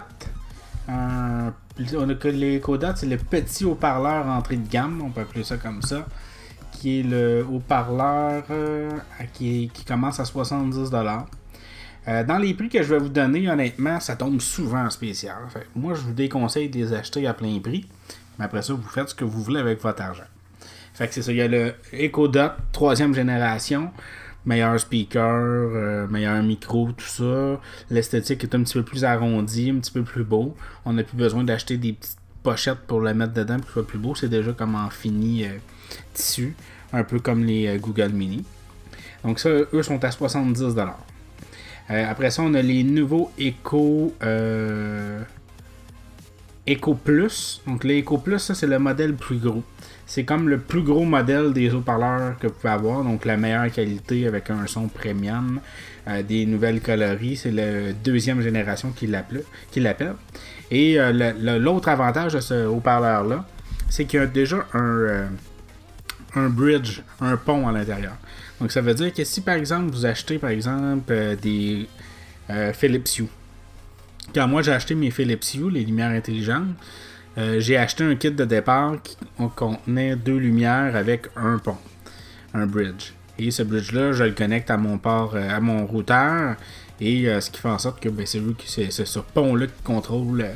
Euh, 0.88 1.50
on 1.96 2.08
a 2.08 2.14
que 2.14 2.28
l'EcoDot, 2.28 2.94
c'est 2.96 3.06
le 3.06 3.16
petit 3.16 3.64
haut-parleur 3.64 4.26
entrée 4.26 4.56
de 4.56 4.68
gamme, 4.68 5.02
on 5.04 5.10
peut 5.10 5.22
appeler 5.22 5.44
ça 5.44 5.56
comme 5.56 5.82
ça 5.82 6.06
qui 6.72 7.00
est 7.00 7.02
le 7.02 7.46
haut-parleur 7.50 8.44
euh, 8.50 8.90
qui, 9.32 9.70
commence 9.86 10.18
à 10.18 10.24
70$. 10.24 11.24
Euh, 12.08 12.24
dans 12.24 12.38
les 12.38 12.54
prix 12.54 12.68
que 12.68 12.82
je 12.82 12.88
vais 12.94 12.98
vous 12.98 13.08
donner, 13.08 13.48
honnêtement, 13.48 14.00
ça 14.00 14.16
tombe 14.16 14.40
souvent 14.40 14.84
en 14.84 14.90
spécial. 14.90 15.36
moi, 15.76 15.94
je 15.94 16.00
vous 16.00 16.12
déconseille 16.12 16.68
de 16.68 16.78
les 16.78 16.92
acheter 16.92 17.26
à 17.26 17.34
plein 17.34 17.60
prix. 17.60 17.86
Mais 18.38 18.46
après 18.46 18.62
ça, 18.62 18.72
vous 18.72 18.82
faites 18.82 19.10
ce 19.10 19.14
que 19.14 19.24
vous 19.24 19.42
voulez 19.42 19.60
avec 19.60 19.80
votre 19.80 20.02
argent. 20.02 20.24
Fait 20.94 21.06
que 21.06 21.14
c'est 21.14 21.22
ça. 21.22 21.32
Il 21.32 21.38
y 21.38 21.42
a 21.42 21.48
le 21.48 21.74
EcoDot, 21.92 22.50
troisième 22.72 23.14
génération. 23.14 23.90
Meilleur 24.44 24.80
speaker, 24.80 25.22
euh, 25.22 26.08
meilleur 26.08 26.42
micro, 26.42 26.90
tout 26.90 27.06
ça. 27.06 27.60
L'esthétique 27.90 28.42
est 28.42 28.54
un 28.56 28.64
petit 28.64 28.74
peu 28.74 28.82
plus 28.82 29.04
arrondie, 29.04 29.70
un 29.70 29.78
petit 29.78 29.92
peu 29.92 30.02
plus 30.02 30.24
beau. 30.24 30.56
On 30.84 30.94
n'a 30.94 31.04
plus 31.04 31.16
besoin 31.16 31.44
d'acheter 31.44 31.76
des 31.76 31.92
petites 31.92 32.18
pochettes 32.42 32.80
pour 32.88 33.00
le 33.00 33.14
mettre 33.14 33.34
dedans 33.34 33.58
pour 33.58 33.68
ce 33.68 33.72
soit 33.74 33.86
plus 33.86 33.98
beau. 33.98 34.16
C'est 34.16 34.28
déjà 34.28 34.52
comme 34.52 34.74
en 34.74 34.90
fini 34.90 35.46
tissu 36.14 36.54
un 36.92 37.04
peu 37.04 37.18
comme 37.18 37.44
les 37.44 37.66
euh, 37.66 37.78
Google 37.78 38.10
Mini. 38.10 38.44
Donc 39.24 39.38
ça, 39.38 39.48
eux 39.50 39.82
sont 39.82 40.02
à 40.04 40.08
70$. 40.08 40.88
Euh, 41.90 42.10
après 42.10 42.30
ça, 42.30 42.42
on 42.42 42.54
a 42.54 42.62
les 42.62 42.84
nouveaux 42.84 43.30
Echo, 43.38 44.14
euh, 44.22 45.20
Echo 46.66 46.94
Plus. 46.94 47.62
Donc 47.66 47.84
les 47.84 47.98
Echo 47.98 48.18
Plus, 48.18 48.38
ça 48.38 48.54
c'est 48.54 48.66
le 48.66 48.78
modèle 48.78 49.14
plus 49.14 49.38
gros. 49.38 49.62
C'est 50.06 50.24
comme 50.24 50.48
le 50.48 50.58
plus 50.58 50.82
gros 50.82 51.04
modèle 51.04 51.52
des 51.52 51.70
haut-parleurs 51.72 52.38
que 52.38 52.48
vous 52.48 52.52
pouvez 52.52 52.72
avoir. 52.72 53.04
Donc 53.04 53.24
la 53.24 53.36
meilleure 53.36 53.70
qualité 53.70 54.26
avec 54.26 54.50
un 54.50 54.66
son 54.66 54.88
premium, 54.88 55.60
des 56.28 56.44
nouvelles 56.44 56.80
coloris. 56.80 57.36
C'est 57.36 57.52
la 57.52 57.92
deuxième 57.92 58.42
génération 58.42 58.90
qui 58.90 59.06
l'appelle. 59.06 60.14
Et 60.70 60.98
l'autre 60.98 61.88
avantage 61.88 62.34
de 62.34 62.40
ce 62.40 62.66
haut-parleur-là, 62.66 63.46
c'est 63.88 64.04
qu'il 64.04 64.20
y 64.20 64.22
a 64.22 64.26
déjà 64.26 64.66
un 64.74 65.28
un 66.34 66.48
bridge, 66.48 67.02
un 67.20 67.36
pont 67.36 67.68
à 67.68 67.72
l'intérieur. 67.72 68.16
Donc 68.60 68.70
ça 68.72 68.80
veut 68.80 68.94
dire 68.94 69.12
que 69.12 69.24
si 69.24 69.40
par 69.40 69.54
exemple 69.54 69.90
vous 69.90 70.06
achetez 70.06 70.38
par 70.38 70.50
exemple 70.50 71.12
euh, 71.12 71.36
des 71.36 71.88
euh, 72.50 72.72
Philips 72.72 73.18
Hue, 73.18 73.28
quand 74.34 74.46
moi 74.48 74.62
j'ai 74.62 74.72
acheté 74.72 74.94
mes 74.94 75.10
Philips 75.10 75.54
Hue, 75.54 75.70
les 75.70 75.84
lumières 75.84 76.10
intelligentes, 76.10 76.68
euh, 77.38 77.60
j'ai 77.60 77.76
acheté 77.76 78.04
un 78.04 78.14
kit 78.14 78.30
de 78.30 78.44
départ 78.44 78.96
qui 79.02 79.16
contenait 79.56 80.16
deux 80.16 80.36
lumières 80.36 80.94
avec 80.96 81.26
un 81.36 81.58
pont, 81.58 81.78
un 82.54 82.66
bridge. 82.66 83.12
Et 83.38 83.50
ce 83.50 83.62
bridge-là, 83.62 84.12
je 84.12 84.24
le 84.24 84.32
connecte 84.32 84.70
à 84.70 84.76
mon 84.76 84.98
port, 84.98 85.34
à 85.36 85.58
mon 85.58 85.86
routeur. 85.86 86.56
Et 87.00 87.24
ce 87.40 87.50
qui 87.50 87.60
fait 87.60 87.70
en 87.70 87.78
sorte 87.78 87.98
que 87.98 88.10
ben, 88.10 88.26
c'est 88.26 88.90
ce 88.90 89.18
pont-là 89.18 89.66
qui 89.66 89.82
contrôle 89.82 90.46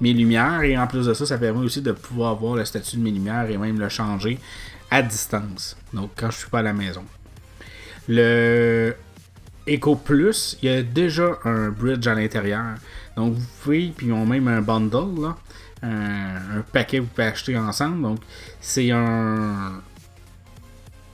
mes 0.00 0.12
lumières. 0.12 0.62
Et 0.62 0.78
en 0.78 0.86
plus 0.86 1.06
de 1.06 1.14
ça, 1.14 1.26
ça 1.26 1.38
permet 1.38 1.64
aussi 1.64 1.82
de 1.82 1.92
pouvoir 1.92 2.36
voir 2.36 2.54
le 2.54 2.64
statut 2.64 2.96
de 2.96 3.02
mes 3.02 3.10
lumières 3.10 3.50
et 3.50 3.58
même 3.58 3.78
le 3.78 3.88
changer 3.88 4.38
à 4.90 5.02
distance. 5.02 5.76
Donc 5.92 6.10
quand 6.16 6.30
je 6.30 6.38
suis 6.38 6.50
pas 6.50 6.60
à 6.60 6.62
la 6.62 6.72
maison. 6.72 7.04
Le 8.08 8.94
Echo 9.66 9.94
Plus, 9.94 10.56
il 10.62 10.70
y 10.70 10.72
a 10.72 10.82
déjà 10.82 11.38
un 11.44 11.68
bridge 11.68 12.06
à 12.06 12.14
l'intérieur. 12.14 12.74
Donc 13.16 13.34
vous 13.34 13.46
pouvez, 13.62 13.92
puis 13.96 14.06
ils 14.06 14.12
ont 14.12 14.26
même 14.26 14.48
un 14.48 14.62
bundle, 14.62 15.22
là, 15.22 15.36
un, 15.82 16.62
paquet 16.72 16.98
que 16.98 17.02
vous 17.02 17.08
pouvez 17.08 17.26
acheter 17.26 17.56
ensemble. 17.56 18.02
Donc 18.02 18.20
c'est 18.60 18.90
un... 18.90 19.80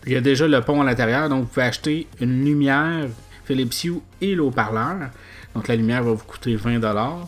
Il 0.06 0.12
y 0.12 0.16
a 0.16 0.20
déjà 0.20 0.46
le 0.46 0.60
pont 0.60 0.80
à 0.80 0.84
l'intérieur, 0.84 1.28
donc 1.28 1.42
vous 1.42 1.48
pouvez 1.48 1.66
acheter 1.66 2.06
une 2.20 2.44
lumière 2.44 3.08
Philips 3.44 3.84
Hue 3.84 4.00
et 4.20 4.34
l'eau-parleur. 4.34 5.10
Donc 5.54 5.68
la 5.68 5.76
lumière 5.76 6.02
va 6.02 6.12
vous 6.12 6.24
coûter 6.24 6.56
20$. 6.56 7.26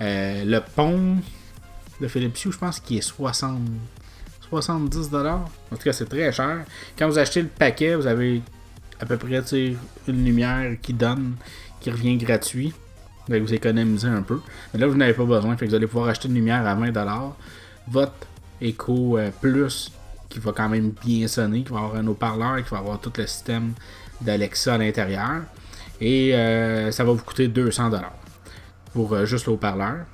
Euh, 0.00 0.44
le 0.44 0.60
pont 0.60 1.16
de 2.00 2.08
Philips 2.08 2.44
Hue, 2.44 2.52
je 2.52 2.58
pense 2.58 2.80
qu'il 2.80 2.98
est 2.98 3.02
60, 3.02 3.58
70$. 4.52 5.28
En 5.28 5.40
tout 5.70 5.76
cas, 5.82 5.92
c'est 5.92 6.08
très 6.08 6.32
cher. 6.32 6.64
Quand 6.98 7.08
vous 7.08 7.18
achetez 7.18 7.42
le 7.42 7.48
paquet, 7.48 7.94
vous 7.94 8.06
avez 8.06 8.42
à 9.00 9.06
peu 9.06 9.16
près 9.16 9.42
une 10.08 10.24
lumière 10.24 10.76
qui 10.80 10.92
donne, 10.92 11.34
qui 11.80 11.90
revient 11.90 12.16
gratuit. 12.16 12.72
Donc 13.28 13.42
vous 13.42 13.54
économisez 13.54 14.08
un 14.08 14.22
peu. 14.22 14.40
Mais 14.72 14.80
là, 14.80 14.86
vous 14.86 14.96
n'avez 14.96 15.14
pas 15.14 15.24
besoin. 15.24 15.56
Fait 15.56 15.66
que 15.66 15.70
vous 15.70 15.76
allez 15.76 15.86
pouvoir 15.86 16.08
acheter 16.08 16.28
une 16.28 16.34
lumière 16.34 16.66
à 16.66 16.74
20$. 16.74 17.32
Votre 17.88 18.12
Echo 18.60 19.18
euh, 19.18 19.30
Plus, 19.40 19.90
qui 20.28 20.38
va 20.38 20.52
quand 20.52 20.68
même 20.68 20.92
bien 21.04 21.26
sonner, 21.28 21.62
qui 21.62 21.72
va 21.72 21.78
avoir 21.78 21.96
un 21.96 22.06
haut-parleur, 22.06 22.62
qui 22.62 22.70
va 22.70 22.78
avoir 22.78 23.00
tout 23.00 23.12
le 23.16 23.26
système 23.26 23.72
d'Alexa 24.20 24.74
à 24.74 24.78
l'intérieur. 24.78 25.42
Et 26.00 26.34
euh, 26.34 26.90
ça 26.90 27.04
va 27.04 27.12
vous 27.12 27.22
coûter 27.22 27.48
200$ 27.48 28.00
pour 28.92 29.12
euh, 29.12 29.24
juste 29.26 29.46
le 29.46 29.52
haut-parleur. 29.52 30.06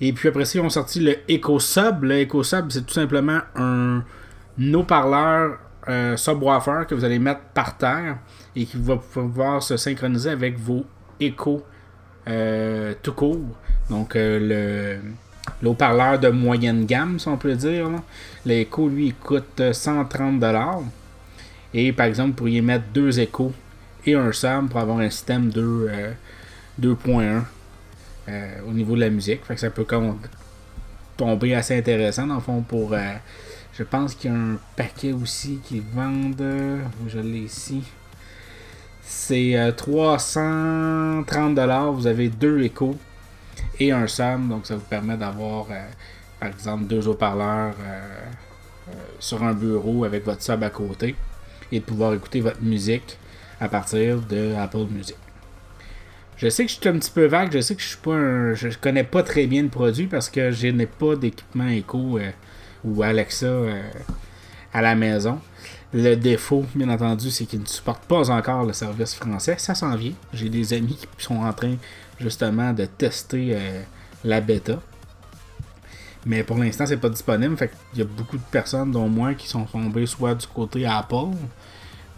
Et 0.00 0.12
puis 0.12 0.28
après 0.28 0.44
ça, 0.44 0.58
ils 0.58 0.62
ont 0.62 0.70
sorti 0.70 1.00
le 1.00 1.16
Echo 1.28 1.58
Sub. 1.58 2.04
Le 2.04 2.18
Echo 2.18 2.42
Sub, 2.42 2.70
c'est 2.70 2.84
tout 2.84 2.94
simplement 2.94 3.40
un 3.54 4.02
haut-parleur 4.74 5.58
euh, 5.88 6.16
subwoofer 6.16 6.82
que 6.88 6.94
vous 6.94 7.04
allez 7.04 7.18
mettre 7.18 7.40
par 7.54 7.76
terre 7.76 8.18
et 8.54 8.64
qui 8.64 8.76
va 8.76 8.96
pouvoir 8.96 9.62
se 9.62 9.76
synchroniser 9.76 10.30
avec 10.30 10.58
vos 10.58 10.84
échos 11.20 11.62
euh, 12.28 12.94
tout 13.02 13.12
court. 13.12 13.38
Donc 13.88 14.16
euh, 14.16 15.00
le 15.62 15.68
haut-parleur 15.68 16.18
de 16.18 16.28
moyenne 16.28 16.84
gamme, 16.84 17.18
si 17.18 17.28
on 17.28 17.36
peut 17.36 17.54
dire. 17.54 17.88
L'écho, 18.44 18.88
lui, 18.88 19.12
coûte 19.12 19.60
130$. 19.60 20.82
Et 21.72 21.92
par 21.92 22.06
exemple, 22.06 22.30
vous 22.30 22.36
pourriez 22.36 22.60
mettre 22.60 22.84
deux 22.92 23.18
échos 23.20 23.52
et 24.04 24.14
un 24.14 24.32
sub 24.32 24.68
pour 24.68 24.80
avoir 24.80 24.98
un 24.98 25.10
système 25.10 25.50
2.1 25.50 27.42
au 28.28 28.72
niveau 28.72 28.94
de 28.94 29.00
la 29.00 29.10
musique. 29.10 29.44
Fait 29.44 29.54
que 29.54 29.60
ça 29.60 29.70
peut 29.70 29.86
tomber 31.16 31.54
assez 31.54 31.78
intéressant 31.78 32.26
dans 32.26 32.36
le 32.36 32.40
fond 32.40 32.62
pour 32.62 32.94
je 33.76 33.82
pense 33.82 34.14
qu'il 34.14 34.30
y 34.30 34.34
a 34.34 34.36
un 34.36 34.58
paquet 34.74 35.12
aussi 35.12 35.60
qui 35.62 35.80
vendent. 35.80 36.80
Je 37.06 37.18
l'ai 37.18 37.40
ici. 37.40 37.82
C'est 39.02 39.52
330$. 39.52 41.58
Euh, 41.58 41.90
vous 41.90 42.06
avez 42.06 42.30
deux 42.30 42.62
échos 42.62 42.96
et 43.78 43.92
un 43.92 44.06
SAM. 44.06 44.48
Donc 44.48 44.66
ça 44.66 44.76
vous 44.76 44.86
permet 44.88 45.18
d'avoir, 45.18 45.66
euh, 45.70 45.84
par 46.40 46.48
exemple, 46.48 46.84
deux 46.84 47.06
haut-parleurs 47.06 47.74
euh, 47.78 48.92
sur 49.20 49.42
un 49.42 49.52
bureau 49.52 50.04
avec 50.04 50.24
votre 50.24 50.42
sub 50.42 50.62
à 50.62 50.70
côté 50.70 51.14
et 51.70 51.80
de 51.80 51.84
pouvoir 51.84 52.14
écouter 52.14 52.40
votre 52.40 52.62
musique 52.62 53.18
à 53.60 53.68
partir 53.68 54.22
de 54.22 54.54
Apple 54.54 54.86
Music. 54.90 55.16
Je 56.36 56.48
sais 56.50 56.64
que 56.66 56.70
je 56.70 56.76
suis 56.76 56.88
un 56.88 56.98
petit 56.98 57.10
peu 57.10 57.24
vague, 57.26 57.50
je 57.52 57.60
sais 57.60 57.74
que 57.74 57.80
je 57.80 57.88
suis 57.88 57.96
pas 57.96 58.14
un, 58.14 58.54
je 58.54 58.68
connais 58.78 59.04
pas 59.04 59.22
très 59.22 59.46
bien 59.46 59.62
le 59.62 59.68
produit 59.68 60.06
parce 60.06 60.28
que 60.28 60.50
je 60.50 60.68
n'ai 60.68 60.86
pas 60.86 61.16
d'équipement 61.16 61.68
écho 61.68 62.18
ou 62.84 63.02
Alexa 63.02 63.46
euh, 63.46 63.82
à 64.72 64.82
la 64.82 64.94
maison. 64.94 65.40
Le 65.94 66.14
défaut, 66.14 66.66
bien 66.74 66.90
entendu, 66.90 67.30
c'est 67.30 67.46
qu'ils 67.46 67.60
ne 67.60 67.66
supportent 67.66 68.04
pas 68.04 68.30
encore 68.30 68.64
le 68.64 68.74
service 68.74 69.14
français. 69.14 69.54
Ça 69.56 69.74
s'en 69.74 69.96
vient. 69.96 70.12
J'ai 70.34 70.50
des 70.50 70.74
amis 70.74 70.98
qui 71.16 71.24
sont 71.24 71.36
en 71.36 71.52
train 71.54 71.76
justement 72.20 72.72
de 72.72 72.84
tester 72.84 73.54
euh, 73.54 73.82
la 74.22 74.42
bêta. 74.42 74.80
Mais 76.26 76.42
pour 76.42 76.58
l'instant, 76.58 76.84
c'est 76.84 76.96
pas 76.98 77.08
disponible. 77.08 77.56
Fait 77.56 77.70
Il 77.94 78.00
y 78.00 78.02
a 78.02 78.04
beaucoup 78.04 78.36
de 78.36 78.42
personnes, 78.50 78.90
dont 78.90 79.08
moi, 79.08 79.32
qui 79.34 79.48
sont 79.48 79.64
tombées 79.64 80.06
soit 80.06 80.34
du 80.34 80.46
côté 80.48 80.84
Apple, 80.84 81.36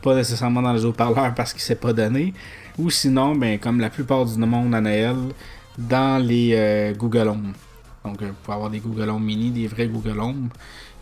pas 0.03 0.15
nécessairement 0.15 0.63
dans 0.63 0.73
les 0.73 0.85
haut-parleurs 0.85 1.35
parce 1.35 1.53
qu'il 1.53 1.63
s'est 1.63 1.75
pas 1.75 1.93
donné, 1.93 2.33
ou 2.79 2.91
sinon, 2.91 3.35
ben, 3.35 3.59
comme 3.59 3.81
la 3.81 3.91
plupart 3.91 4.25
du 4.25 4.39
monde 4.39 4.75
à 4.75 4.81
Noël, 4.81 5.17
dans 5.77 6.23
les 6.23 6.53
euh, 6.55 6.95
Google 6.95 7.29
Home. 7.29 7.53
Donc, 8.05 8.23
euh, 8.23 8.31
pour 8.43 8.55
avoir 8.55 8.71
des 8.71 8.79
Google 8.79 9.11
Home 9.11 9.25
Mini, 9.25 9.51
des 9.51 9.67
vrais 9.67 9.87
Google 9.87 10.21
Home 10.21 10.49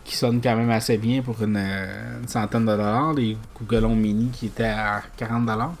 qui 0.03 0.15
sonnent 0.15 0.41
quand 0.41 0.55
même 0.55 0.69
assez 0.69 0.97
bien 0.97 1.21
pour 1.21 1.41
une, 1.43 1.57
euh, 1.57 2.25
centaine 2.27 2.61
de 2.61 2.71
dollars. 2.71 3.13
Des 3.13 3.37
Google 3.59 3.85
Home 3.85 3.99
Mini 3.99 4.29
qui 4.29 4.47
étaient 4.47 4.63
à 4.63 5.03
40 5.17 5.45
dollars. 5.45 5.73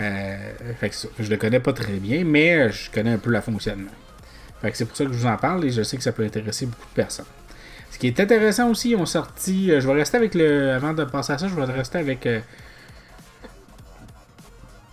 Euh, 0.00 0.52
fait 0.80 0.88
que 0.88 0.96
je 1.18 1.30
le 1.30 1.36
connais 1.36 1.60
pas 1.60 1.74
très 1.74 1.92
bien, 1.92 2.24
mais 2.24 2.72
je 2.72 2.90
connais 2.90 3.12
un 3.12 3.18
peu 3.18 3.30
le 3.30 3.40
fonctionnement. 3.42 3.90
Fait 4.62 4.70
que 4.70 4.76
c'est 4.76 4.86
pour 4.86 4.96
ça 4.96 5.04
que 5.04 5.12
je 5.12 5.18
vous 5.18 5.26
en 5.26 5.36
parle 5.36 5.64
et 5.66 5.70
je 5.70 5.82
sais 5.82 5.98
que 5.98 6.02
ça 6.02 6.12
peut 6.12 6.24
intéresser 6.24 6.64
beaucoup 6.64 6.88
de 6.88 6.94
personnes. 6.94 7.26
Ce 7.90 7.98
qui 7.98 8.06
est 8.06 8.18
intéressant 8.18 8.70
aussi, 8.70 8.90
ils 8.90 8.96
ont 8.96 9.06
sorti. 9.06 9.68
je 9.68 9.86
vais 9.86 9.92
rester 9.92 10.16
avec 10.16 10.34
le. 10.34 10.72
Avant 10.72 10.94
de 10.94 11.04
passer 11.04 11.34
à 11.34 11.38
ça, 11.38 11.48
je 11.48 11.54
vais 11.54 11.64
rester 11.64 11.98
avec 11.98 12.26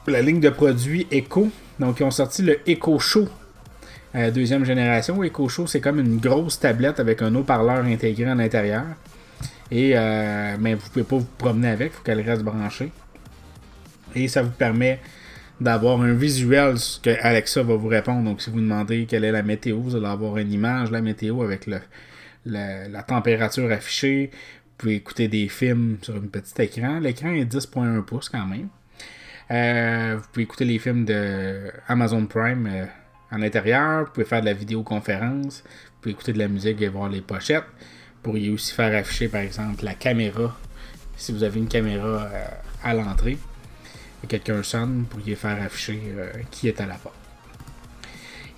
la 0.07 0.21
ligne 0.21 0.39
de 0.39 0.49
produits 0.49 1.07
Echo. 1.11 1.49
Donc, 1.79 1.99
ils 1.99 2.03
ont 2.03 2.11
sorti 2.11 2.41
le 2.41 2.59
Echo 2.69 2.99
Show 2.99 3.27
euh, 4.15 4.31
deuxième 4.31 4.65
génération. 4.65 5.23
Echo 5.23 5.47
Show, 5.49 5.67
c'est 5.67 5.81
comme 5.81 5.99
une 5.99 6.17
grosse 6.17 6.59
tablette 6.59 6.99
avec 6.99 7.21
un 7.21 7.33
haut-parleur 7.35 7.85
intégré 7.85 8.25
à 8.25 8.35
l'intérieur. 8.35 8.85
Et 9.71 9.91
euh, 9.95 10.55
mais 10.59 10.73
vous 10.73 10.89
pouvez 10.89 11.03
pas 11.05 11.17
vous 11.17 11.27
promener 11.37 11.69
avec, 11.69 11.91
il 11.91 11.95
faut 11.95 12.03
qu'elle 12.03 12.21
reste 12.21 12.41
branchée. 12.41 12.91
Et 14.15 14.27
ça 14.27 14.41
vous 14.41 14.49
permet 14.49 14.99
d'avoir 15.61 16.01
un 16.01 16.13
visuel 16.13 16.75
que 17.03 17.11
Alexa 17.21 17.61
va 17.61 17.75
vous 17.75 17.87
répondre. 17.87 18.23
Donc 18.23 18.41
si 18.41 18.49
vous 18.49 18.59
demandez 18.59 19.05
quelle 19.05 19.25
est 19.25 19.31
la 19.31 19.43
météo, 19.43 19.79
vous 19.79 19.95
allez 19.95 20.07
avoir 20.07 20.37
une 20.37 20.51
image, 20.51 20.89
la 20.89 21.01
météo 21.01 21.43
avec 21.43 21.67
la 22.45 23.03
température 23.03 23.71
affichée. 23.71 24.31
Vous 24.33 24.71
pouvez 24.85 24.95
écouter 24.95 25.27
des 25.27 25.49
films 25.49 25.97
sur 26.01 26.15
un 26.15 26.21
petit 26.21 26.59
écran. 26.63 26.99
L'écran 26.99 27.29
est 27.29 27.45
10.1 27.45 28.01
pouces 28.03 28.29
quand 28.29 28.47
même. 28.47 28.69
Euh, 29.51 30.17
vous 30.17 30.27
pouvez 30.31 30.43
écouter 30.43 30.65
les 30.65 30.77
films 30.77 31.05
de 31.05 31.71
Amazon 31.87 32.25
Prime 32.25 32.67
euh, 32.71 32.85
en 33.31 33.41
intérieur. 33.41 34.05
Vous 34.05 34.11
pouvez 34.11 34.25
faire 34.25 34.41
de 34.41 34.45
la 34.45 34.53
vidéoconférence. 34.53 35.63
Vous 35.65 36.01
pouvez 36.01 36.11
écouter 36.11 36.33
de 36.33 36.39
la 36.39 36.47
musique 36.47 36.81
et 36.81 36.87
voir 36.87 37.09
les 37.09 37.21
pochettes. 37.21 37.63
Vous 37.63 38.21
pourriez 38.31 38.51
aussi 38.51 38.73
faire 38.73 38.95
afficher, 38.95 39.27
par 39.27 39.41
exemple, 39.41 39.83
la 39.83 39.95
caméra. 39.95 40.55
Si 41.17 41.31
vous 41.31 41.43
avez 41.43 41.59
une 41.59 41.67
caméra 41.67 42.29
euh, 42.31 42.45
à 42.83 42.93
l'entrée 42.93 43.37
quelqu'un 44.27 44.61
sonne, 44.63 44.99
vous 44.99 45.05
pourriez 45.05 45.35
faire 45.35 45.63
afficher 45.63 45.97
qui 46.51 46.67
est 46.67 46.81
à 46.81 46.85
la 46.85 46.95
porte. 46.95 47.15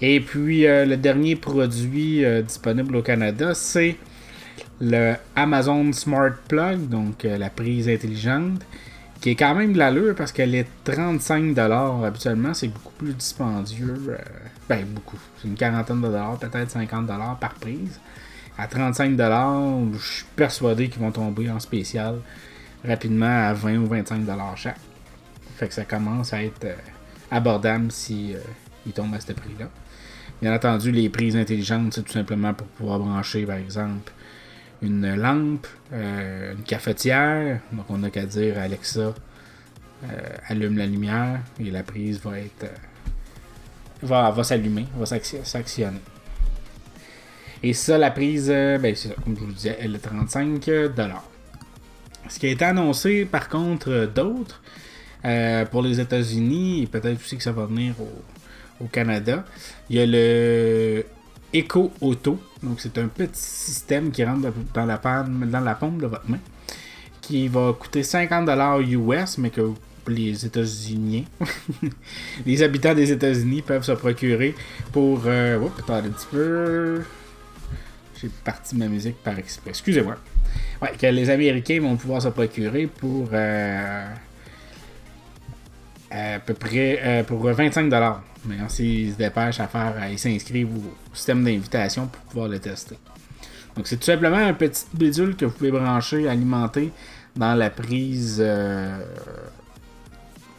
Et 0.02 0.20
puis, 0.20 0.64
le 0.64 0.96
dernier 0.96 1.36
produit 1.36 2.26
disponible 2.42 2.96
au 2.96 3.04
Canada, 3.04 3.54
c'est 3.54 3.96
le 4.80 5.14
Amazon 5.36 5.94
Smart 5.94 6.34
Plug, 6.48 6.90
donc 6.90 7.24
la 7.24 7.52
prise 7.52 7.88
intelligente 7.88 8.66
qui 9.22 9.30
est 9.30 9.36
quand 9.36 9.54
même 9.54 9.74
de 9.74 9.78
l'allure 9.78 10.16
parce 10.16 10.32
qu'elle 10.32 10.56
est 10.56 10.68
35$ 10.86 12.06
habituellement, 12.06 12.54
c'est 12.56 12.68
beaucoup 12.68 12.94
plus 12.98 13.14
dispendieux. 13.14 14.02
Euh, 14.10 14.18
ben, 14.68 14.84
beaucoup. 14.86 15.20
C'est 15.38 15.48
une 15.48 15.56
quarantaine 15.56 16.02
de 16.02 16.08
dollars, 16.08 16.38
peut-être 16.40 16.76
50$ 16.76 17.40
par 17.40 17.54
prise. 17.54 18.00
À 18.58 18.66
35$, 18.66 19.94
je 19.94 20.00
suis 20.00 20.26
persuadé 20.36 20.90
qu'ils 20.90 21.02
vont 21.02 21.12
tomber 21.12 21.50
en 21.52 21.60
spécial 21.60 22.16
rapidement 22.84 23.48
à 23.48 23.54
20 23.54 23.78
ou 23.78 23.88
25$ 23.88 24.56
chaque. 24.56 24.80
Fait 25.56 25.68
que 25.68 25.74
ça 25.76 25.86
commence 25.86 26.34
à 26.34 26.44
être 26.44 26.66
euh, 26.66 26.76
abordable 27.30 27.92
si 27.92 28.34
euh, 28.34 28.40
ils 28.88 28.92
tombent 28.92 29.14
à 29.14 29.20
ce 29.20 29.34
prix-là. 29.34 29.70
Bien 30.42 30.56
entendu, 30.56 30.92
les 30.92 31.10
prises 31.10 31.36
intelligentes, 31.36 31.94
c'est 31.94 32.02
tout 32.02 32.12
simplement 32.12 32.56
pour 32.56 32.66
pouvoir 32.66 32.98
brancher, 32.98 33.46
par 33.46 33.58
exemple, 33.58 34.12
une 34.82 35.16
lampe, 35.16 35.68
euh, 35.94 36.54
une 36.54 36.64
cafetière. 36.64 37.60
Donc 37.72 37.86
on 37.90 38.00
n'a 38.00 38.10
qu'à 38.10 38.26
dire 38.26 38.58
Alexa, 38.58 39.14
euh, 40.04 40.08
allume 40.48 40.78
la 40.78 40.86
lumière 40.86 41.42
et 41.60 41.70
la 41.70 41.84
prise 41.84 42.20
va 42.22 42.40
être 42.40 42.64
euh, 42.64 42.68
va, 44.02 44.32
va 44.32 44.44
s'allumer, 44.44 44.88
va 44.96 45.06
s'actionner. 45.06 46.00
Et 47.64 47.74
ça, 47.74 48.00
la 48.00 48.10
prise, 48.10 48.48
ben, 48.48 48.96
comme 49.24 49.36
je 49.36 49.42
vous 49.42 49.52
disais, 49.52 49.78
elle 49.80 49.96
est 49.96 50.00
35 50.00 50.64
Ce 52.28 52.40
qui 52.40 52.48
a 52.48 52.50
été 52.50 52.66
annoncé 52.66 53.26
par 53.26 53.50
contre 53.50 54.10
d'autres 54.14 54.62
pour 55.70 55.84
les 55.84 56.00
États-Unis 56.00 56.82
et 56.82 56.88
peut-être 56.88 57.22
aussi 57.22 57.38
que 57.38 57.44
ça 57.44 57.52
va 57.52 57.68
venir 57.68 57.94
au 58.80 58.86
Canada, 58.86 59.46
il 59.92 59.98
y 59.98 60.00
a 60.00 60.08
le 60.08 61.06
Echo 61.54 61.92
Auto. 62.02 62.40
Donc, 62.64 62.80
c'est 62.80 62.98
un 62.98 63.08
petit 63.08 63.30
système 63.34 64.12
qui 64.12 64.24
rentre 64.24 64.52
dans 64.74 64.86
la, 64.86 64.98
panne, 64.98 65.50
dans 65.50 65.60
la 65.60 65.74
de 65.74 66.08
votre 66.08 66.30
main 66.30 66.40
qui 67.22 67.48
va 67.48 67.74
coûter 67.80 68.02
50$ 68.02 69.24
US, 69.24 69.38
mais 69.38 69.52
que 69.52 69.62
les 70.08 70.46
États-Unis, 70.46 71.28
les 72.46 72.64
habitants 72.64 72.96
des 72.96 73.12
États-Unis 73.12 73.62
peuvent 73.62 73.84
se 73.84 73.92
procurer 73.92 74.56
pour. 74.92 75.22
Euh, 75.26 75.60
oups, 75.60 75.80
attendez 75.80 76.10
un 76.10 76.12
petit 76.12 76.28
peu. 76.32 77.02
J'ai 78.20 78.30
parti 78.44 78.76
ma 78.76 78.88
musique 78.88 79.18
par 79.24 79.38
exprès. 79.38 79.70
Excusez-moi. 79.70 80.18
Ouais, 80.82 80.92
que 81.00 81.08
les 81.08 81.30
Américains 81.30 81.80
vont 81.82 81.96
pouvoir 81.96 82.22
se 82.22 82.30
procurer 82.30 82.88
pour. 82.88 83.30
Euh, 83.32 84.08
à 86.12 86.40
peu 86.40 86.54
près 86.54 87.00
euh, 87.04 87.24
pour 87.24 87.46
25$. 87.48 88.16
Mais 88.46 88.58
s'ils 88.68 89.14
se 89.14 89.18
dépêchent 89.18 89.60
à 89.60 89.68
faire, 89.68 89.96
ils 90.10 90.20
s'inscrivent 90.20 90.76
au 90.76 91.16
système 91.16 91.44
d'invitation 91.44 92.08
pour 92.08 92.22
pouvoir 92.24 92.48
le 92.48 92.60
tester. 92.60 92.98
Donc 93.76 93.88
c'est 93.88 93.98
tout 93.98 94.06
simplement 94.06 94.38
un 94.38 94.54
petit 94.54 94.86
bidule 94.94 95.36
que 95.36 95.46
vous 95.46 95.52
pouvez 95.52 95.72
brancher, 95.72 96.28
alimenter 96.28 96.92
dans 97.36 97.54
la 97.54 97.70
prise 97.70 98.42
euh, 98.44 99.00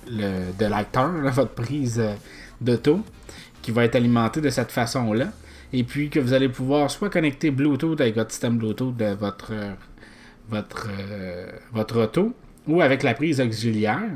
de 0.08 0.66
l'acteur, 0.66 1.10
votre 1.32 1.54
prise 1.54 2.00
euh, 2.00 2.14
d'auto, 2.60 3.00
qui 3.60 3.70
va 3.70 3.84
être 3.84 3.96
alimentée 3.96 4.40
de 4.40 4.50
cette 4.50 4.72
façon-là. 4.72 5.28
Et 5.74 5.84
puis 5.84 6.10
que 6.10 6.20
vous 6.20 6.32
allez 6.32 6.48
pouvoir 6.48 6.90
soit 6.90 7.10
connecter 7.10 7.50
Bluetooth 7.50 8.00
avec 8.00 8.14
votre 8.14 8.30
système 8.30 8.58
Bluetooth 8.58 8.94
de 8.94 9.14
votre, 9.14 9.52
votre, 10.50 10.88
votre 11.72 12.02
auto, 12.02 12.34
ou 12.66 12.82
avec 12.82 13.02
la 13.02 13.14
prise 13.14 13.40
auxiliaire. 13.40 14.10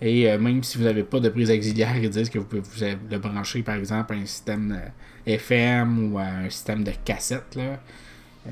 Et 0.00 0.30
euh, 0.30 0.38
même 0.38 0.62
si 0.62 0.78
vous 0.78 0.84
n'avez 0.84 1.02
pas 1.02 1.18
de 1.18 1.28
prise 1.28 1.50
auxiliaire, 1.50 1.96
ils 1.96 2.08
disent 2.08 2.30
que 2.30 2.38
vous 2.38 2.44
pouvez 2.44 2.96
le 3.10 3.18
brancher 3.18 3.62
par 3.62 3.74
exemple 3.74 4.14
à 4.14 4.16
un 4.16 4.26
système 4.26 4.78
euh, 4.80 5.34
FM 5.34 6.12
ou 6.12 6.18
à 6.18 6.24
un 6.24 6.50
système 6.50 6.84
de 6.84 6.92
cassette. 7.04 7.56
Euh, 7.56 8.50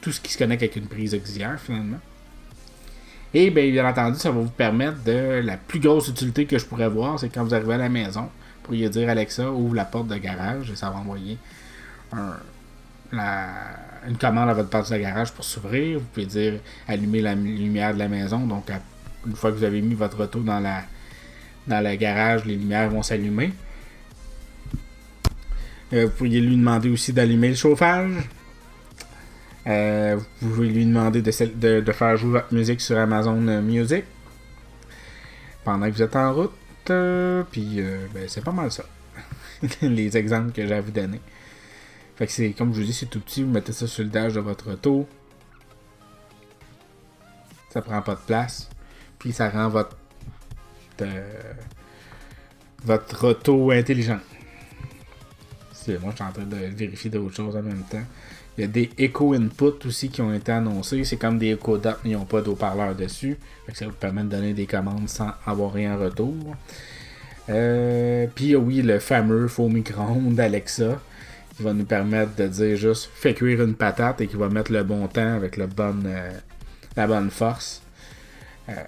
tout 0.00 0.12
ce 0.12 0.20
qui 0.20 0.32
se 0.32 0.38
connecte 0.38 0.62
avec 0.62 0.76
une 0.76 0.86
prise 0.86 1.14
auxiliaire 1.14 1.58
finalement. 1.58 1.98
Et 3.32 3.50
bien, 3.50 3.70
bien 3.70 3.88
entendu, 3.88 4.18
ça 4.18 4.30
va 4.30 4.40
vous 4.40 4.50
permettre 4.50 5.02
de 5.02 5.40
la 5.44 5.56
plus 5.56 5.80
grosse 5.80 6.08
utilité 6.08 6.46
que 6.46 6.58
je 6.58 6.64
pourrais 6.64 6.88
voir, 6.88 7.18
c'est 7.18 7.28
quand 7.28 7.42
vous 7.42 7.54
arrivez 7.54 7.74
à 7.74 7.78
la 7.78 7.88
maison, 7.88 8.22
vous 8.22 8.62
pourriez 8.62 8.88
dire 8.88 9.08
Alexa, 9.08 9.50
ouvre 9.50 9.74
la 9.74 9.84
porte 9.84 10.08
de 10.08 10.16
garage 10.16 10.70
et 10.70 10.76
ça 10.76 10.90
va 10.90 10.96
envoyer 10.96 11.36
une 13.12 14.16
commande 14.18 14.48
à 14.48 14.54
votre 14.54 14.70
porte 14.70 14.92
de 14.92 14.98
garage 14.98 15.32
pour 15.32 15.44
s'ouvrir. 15.44 15.98
Vous 15.98 16.04
pouvez 16.04 16.26
dire 16.26 16.60
allumer 16.86 17.20
la 17.20 17.34
lumière 17.34 17.94
de 17.94 17.98
la 17.98 18.08
maison, 18.08 18.46
donc 18.46 18.70
à 18.70 18.80
une 19.26 19.36
fois 19.36 19.50
que 19.50 19.56
vous 19.56 19.64
avez 19.64 19.80
mis 19.80 19.94
votre 19.94 20.22
auto 20.22 20.40
dans 20.40 20.60
la 20.60 20.82
dans 21.66 21.80
le 21.84 21.94
garage, 21.96 22.44
les 22.44 22.56
lumières 22.56 22.90
vont 22.90 23.02
s'allumer. 23.02 23.52
Euh, 25.92 26.06
vous 26.06 26.12
pourriez 26.12 26.40
lui 26.40 26.56
demander 26.56 26.90
aussi 26.90 27.12
d'allumer 27.12 27.48
le 27.48 27.54
chauffage. 27.54 28.12
Euh, 29.66 30.16
vous 30.40 30.48
pouvez 30.48 30.68
lui 30.68 30.86
demander 30.86 31.22
de, 31.22 31.92
faire 31.92 32.16
jouer 32.16 32.30
votre 32.30 32.54
musique 32.54 32.80
sur 32.80 32.96
Amazon 32.98 33.34
Music 33.62 34.04
pendant 35.64 35.86
que 35.86 35.92
vous 35.92 36.02
êtes 36.02 36.16
en 36.16 36.32
route. 36.32 36.52
Euh, 36.90 37.42
puis 37.50 37.80
ben, 38.14 38.28
c'est 38.28 38.44
pas 38.44 38.52
mal 38.52 38.70
ça. 38.70 38.84
les 39.82 40.16
exemples 40.16 40.52
que 40.52 40.66
j'ai 40.66 40.74
à 40.74 40.80
vous 40.80 40.92
donner. 40.92 41.20
Fait 42.14 42.26
que 42.26 42.32
c'est 42.32 42.50
comme 42.52 42.72
je 42.72 42.80
vous 42.80 42.86
dis, 42.86 42.92
c'est 42.92 43.06
tout 43.06 43.20
petit, 43.20 43.42
vous 43.42 43.50
mettez 43.50 43.72
ça 43.72 43.86
sur 43.86 44.04
le 44.04 44.10
dash 44.10 44.34
de 44.34 44.40
votre 44.40 44.72
auto. 44.72 45.06
Ça 47.70 47.82
prend 47.82 48.00
pas 48.02 48.14
de 48.14 48.20
place 48.20 48.70
puis 49.26 49.32
ça 49.32 49.50
rend 49.50 49.68
votre 49.68 49.96
euh, 51.02 51.52
votre 52.84 53.26
auto 53.26 53.72
intelligent. 53.72 54.20
Moi, 55.88 55.98
je 56.10 56.14
suis 56.14 56.24
en 56.24 56.30
train 56.30 56.44
de 56.44 56.56
vérifier 56.76 57.10
d'autres 57.10 57.34
choses 57.34 57.56
en 57.56 57.62
même 57.62 57.82
temps. 57.90 58.04
Il 58.56 58.60
y 58.60 58.64
a 58.64 58.68
des 58.68 58.88
Echo 58.96 59.34
Input 59.34 59.84
aussi 59.84 60.10
qui 60.10 60.22
ont 60.22 60.32
été 60.32 60.52
annoncés. 60.52 61.02
C'est 61.02 61.16
comme 61.16 61.38
des 61.38 61.54
Echo 61.54 61.76
Dot, 61.76 61.96
mais 62.04 62.10
ils 62.10 62.12
n'ont 62.12 62.24
pas 62.24 62.40
d'haut-parleur 62.40 62.94
dessus. 62.94 63.36
ça 63.72 63.86
vous 63.86 63.92
permet 63.92 64.22
de 64.22 64.28
donner 64.28 64.54
des 64.54 64.66
commandes 64.66 65.08
sans 65.08 65.32
avoir 65.44 65.72
rien 65.72 65.96
en 65.96 66.04
retour. 66.04 66.54
Euh, 67.48 68.28
puis 68.32 68.54
oui, 68.54 68.80
le 68.80 69.00
fameux 69.00 69.48
faux 69.48 69.68
micro-ondes 69.68 70.36
d'Alexa 70.36 71.00
qui 71.56 71.64
va 71.64 71.72
nous 71.72 71.84
permettre 71.84 72.36
de 72.36 72.46
dire 72.46 72.76
juste 72.76 73.10
fais 73.12 73.34
cuire 73.34 73.60
une 73.62 73.74
patate 73.74 74.20
et 74.20 74.28
qui 74.28 74.36
va 74.36 74.48
mettre 74.48 74.70
le 74.70 74.84
bon 74.84 75.08
temps 75.08 75.34
avec 75.34 75.58
euh, 75.58 76.30
la 76.96 77.06
bonne 77.08 77.30
force. 77.30 77.82
Euh... 78.68 78.82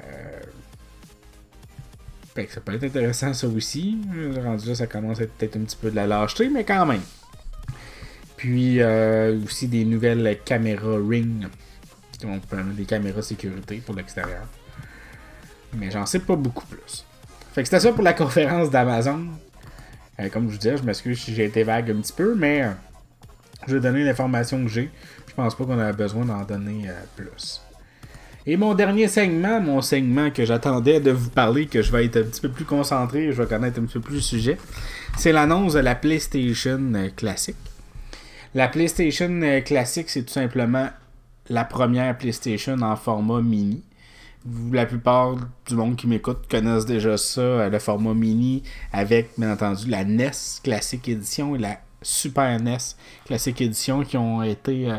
ça 2.49 2.61
peut 2.61 2.75
être 2.75 2.85
intéressant 2.85 3.35
ça 3.35 3.47
aussi. 3.49 3.99
Rendu 4.43 4.69
là, 4.69 4.75
ça 4.75 4.87
commence 4.87 5.21
à 5.21 5.25
être 5.25 5.33
peut-être 5.35 5.57
un 5.57 5.61
petit 5.61 5.77
peu 5.77 5.91
de 5.91 5.97
la 5.97 6.07
lâcheté, 6.07 6.49
mais 6.49 6.65
quand 6.65 6.87
même. 6.87 7.03
Puis 8.39 8.81
euh, 8.81 9.37
aussi 9.45 9.67
des 9.67 9.85
nouvelles 9.85 10.39
caméras 10.45 10.97
Ring 10.97 11.49
permettre 12.49 12.77
des 12.77 12.85
caméras 12.85 13.23
sécurité 13.23 13.83
pour 13.85 13.95
l'extérieur. 13.97 14.47
Mais 15.75 15.91
j'en 15.91 16.07
sais 16.07 16.21
pas 16.21 16.37
beaucoup 16.37 16.67
plus. 16.67 17.05
Fait 17.53 17.63
que 17.63 17.69
c'était 17.69 17.81
ça 17.81 17.93
pour 17.93 18.03
la 18.03 18.13
conférence 18.13 18.71
d'Amazon. 18.71 19.27
Euh, 20.21 20.29
comme 20.29 20.47
je 20.49 20.53
vous 20.53 20.59
disais, 20.59 20.77
je 20.77 20.83
m'excuse 20.85 21.21
si 21.21 21.35
j'ai 21.35 21.45
été 21.45 21.65
vague 21.65 21.91
un 21.91 22.01
petit 22.01 22.13
peu, 22.13 22.35
mais 22.37 22.63
euh, 22.63 22.71
je 23.67 23.75
vais 23.75 23.81
donner 23.81 24.05
l'information 24.05 24.63
que 24.63 24.69
j'ai. 24.69 24.91
Je 25.27 25.35
pense 25.35 25.57
pas 25.57 25.65
qu'on 25.65 25.79
a 25.79 25.93
besoin 25.93 26.25
d'en 26.25 26.43
donner 26.45 26.89
plus. 27.17 27.61
Et 28.51 28.57
mon 28.57 28.73
dernier 28.73 29.09
segment, 29.09 29.61
mon 29.61 29.83
segment 29.83 30.31
que 30.31 30.47
j'attendais 30.47 31.01
de 31.01 31.11
vous 31.11 31.29
parler, 31.29 31.67
que 31.67 31.83
je 31.83 31.93
vais 31.93 32.07
être 32.07 32.17
un 32.17 32.23
petit 32.23 32.41
peu 32.41 32.49
plus 32.49 32.65
concentré, 32.65 33.31
je 33.31 33.43
vais 33.43 33.47
connaître 33.47 33.79
un 33.79 33.85
petit 33.85 33.99
peu 33.99 34.01
plus 34.01 34.15
le 34.15 34.21
sujet, 34.23 34.59
c'est 35.19 35.33
l'annonce 35.33 35.75
de 35.75 35.81
la 35.81 35.95
PlayStation 35.95 36.81
euh, 36.95 37.11
classique. 37.11 37.59
La 38.55 38.69
PlayStation 38.69 39.29
euh, 39.43 39.61
classique, 39.61 40.09
c'est 40.09 40.23
tout 40.23 40.33
simplement 40.33 40.89
la 41.51 41.67
première 41.67 42.17
PlayStation 42.17 42.81
en 42.81 42.97
format 42.97 43.43
mini. 43.43 43.83
La 44.73 44.87
plupart 44.87 45.37
du 45.67 45.75
monde 45.75 45.97
qui 45.97 46.07
m'écoute 46.07 46.49
connaissent 46.51 46.87
déjà 46.87 47.19
ça, 47.19 47.43
euh, 47.43 47.69
le 47.69 47.79
format 47.79 48.15
mini, 48.15 48.63
avec 48.95 49.29
bien 49.37 49.53
entendu 49.53 49.91
la 49.91 50.07
NES 50.07 50.31
Classic 50.65 51.07
Edition 51.07 51.55
et 51.55 51.59
la 51.59 51.81
Super 52.01 52.59
NES 52.59 52.79
Classic 53.27 53.61
Edition 53.61 54.05
qui 54.05 54.17
ont 54.17 54.43
été 54.43 54.91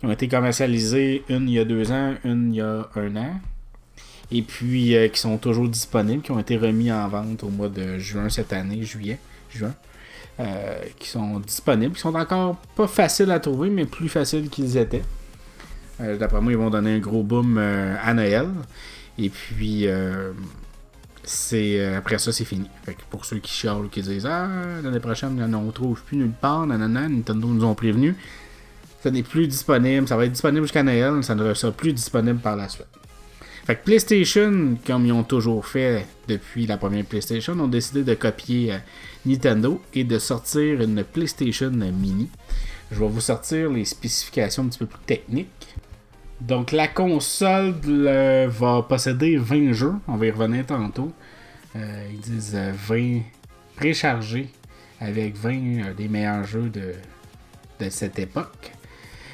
qui 0.00 0.06
ont 0.06 0.10
été 0.10 0.28
commercialisés, 0.28 1.22
une 1.28 1.48
il 1.48 1.54
y 1.54 1.58
a 1.58 1.64
deux 1.64 1.92
ans, 1.92 2.14
une 2.24 2.54
il 2.54 2.56
y 2.56 2.60
a 2.62 2.88
un 2.96 3.16
an. 3.16 3.40
Et 4.32 4.42
puis 4.42 4.96
euh, 4.96 5.08
qui 5.08 5.20
sont 5.20 5.36
toujours 5.36 5.68
disponibles, 5.68 6.22
qui 6.22 6.30
ont 6.30 6.38
été 6.38 6.56
remis 6.56 6.90
en 6.90 7.06
vente 7.08 7.44
au 7.44 7.48
mois 7.48 7.68
de 7.68 7.98
juin 7.98 8.28
cette 8.30 8.52
année, 8.52 8.82
juillet, 8.82 9.18
juin. 9.50 9.74
Euh, 10.38 10.78
qui 10.98 11.08
sont 11.08 11.38
disponibles, 11.40 11.94
qui 11.94 12.00
sont 12.00 12.14
encore 12.14 12.56
pas 12.74 12.86
faciles 12.86 13.30
à 13.30 13.40
trouver, 13.40 13.68
mais 13.68 13.84
plus 13.84 14.08
faciles 14.08 14.48
qu'ils 14.48 14.78
étaient. 14.78 15.02
Euh, 16.00 16.16
d'après 16.16 16.40
moi, 16.40 16.50
ils 16.50 16.56
vont 16.56 16.70
donner 16.70 16.94
un 16.94 16.98
gros 16.98 17.22
boom 17.22 17.58
à 17.58 18.14
Noël. 18.14 18.48
Et 19.18 19.28
puis, 19.28 19.86
c'est 21.24 21.94
après 21.94 22.18
ça, 22.18 22.32
c'est 22.32 22.46
fini. 22.46 22.70
Fait 22.86 22.94
que 22.94 23.02
pour 23.10 23.26
ceux 23.26 23.38
qui 23.38 23.52
chialent, 23.52 23.90
qui 23.90 24.00
disent 24.00 24.24
Ah, 24.24 24.48
l'année 24.82 25.00
prochaine, 25.00 25.38
on 25.54 25.62
ne 25.66 25.70
trouve 25.72 26.02
plus 26.04 26.16
nulle 26.16 26.30
part, 26.30 26.66
nanana, 26.66 27.06
Nintendo 27.06 27.48
nous 27.48 27.64
ont 27.64 27.74
prévenu 27.74 28.16
ça 29.02 29.10
n'est 29.10 29.22
plus 29.22 29.48
disponible. 29.48 30.06
Ça 30.06 30.16
va 30.16 30.26
être 30.26 30.32
disponible 30.32 30.62
jusqu'à 30.62 30.82
Noël, 30.82 31.24
ça 31.24 31.34
ne 31.34 31.54
sera 31.54 31.72
plus 31.72 31.92
disponible 31.92 32.38
par 32.38 32.56
la 32.56 32.68
suite. 32.68 32.86
Fait 33.64 33.76
que 33.76 33.84
PlayStation, 33.84 34.76
comme 34.86 35.06
ils 35.06 35.12
ont 35.12 35.22
toujours 35.22 35.66
fait 35.66 36.06
depuis 36.28 36.66
la 36.66 36.76
première 36.76 37.04
PlayStation, 37.04 37.58
ont 37.60 37.68
décidé 37.68 38.02
de 38.04 38.14
copier 38.14 38.72
euh, 38.72 38.78
Nintendo 39.26 39.80
et 39.94 40.04
de 40.04 40.18
sortir 40.18 40.80
une 40.80 41.04
PlayStation 41.04 41.70
Mini. 41.70 42.28
Je 42.90 42.98
vais 42.98 43.08
vous 43.08 43.20
sortir 43.20 43.70
les 43.70 43.84
spécifications 43.84 44.64
un 44.64 44.68
petit 44.68 44.78
peu 44.78 44.86
plus 44.86 45.04
techniques. 45.06 45.74
Donc 46.40 46.72
la 46.72 46.88
console 46.88 47.74
va 48.48 48.82
posséder 48.82 49.36
20 49.36 49.72
jeux, 49.72 49.92
on 50.08 50.16
va 50.16 50.26
y 50.26 50.30
revenir 50.30 50.64
tantôt. 50.66 51.12
Euh, 51.76 52.06
ils 52.10 52.20
disent 52.20 52.56
20 52.56 52.94
euh, 52.96 53.18
préchargés 53.76 54.48
avec 55.00 55.36
20 55.36 55.94
des 55.96 56.08
meilleurs 56.08 56.44
jeux 56.44 56.70
de 56.70 57.88
cette 57.90 58.18
époque 58.18 58.72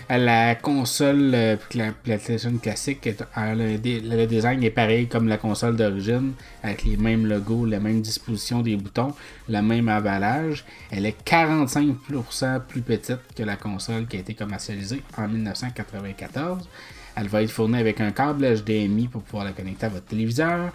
la 0.09 0.55
console, 0.55 1.33
euh, 1.35 1.57
la 1.75 1.93
PlayStation 1.93 2.57
classique, 2.59 3.09
le, 3.37 4.27
design 4.27 4.63
est 4.63 4.71
pareil 4.71 5.09
comme 5.09 5.27
la 5.29 5.37
console 5.37 5.77
d'origine, 5.77 6.33
avec 6.63 6.85
les 6.85 6.97
mêmes 6.97 7.27
logos, 7.27 7.67
la 7.67 7.81
même 7.81 8.03
disposition 8.03 8.63
des 8.63 8.77
boutons, 8.77 9.15
le 9.49 9.61
même 9.63 9.89
avalage. 9.89 10.65
Elle 10.91 11.07
est 11.07 11.17
45% 11.27 12.61
plus 12.61 12.83
petite 12.83 13.19
que 13.37 13.43
la 13.43 13.57
console 13.57 14.07
qui 14.07 14.17
a 14.17 14.21
été 14.21 14.35
commercialisée 14.35 15.03
en 15.17 15.27
1994. 15.27 16.69
Elle 17.17 17.29
va 17.29 17.43
être 17.43 17.51
fournie 17.51 17.79
avec 17.79 18.01
un 18.01 18.13
câble 18.13 18.47
HDMI 18.47 19.09
pour 19.09 19.23
pouvoir 19.23 19.45
la 19.45 19.53
connecter 19.53 19.87
à 19.87 19.89
votre 19.89 20.07
téléviseur, 20.07 20.71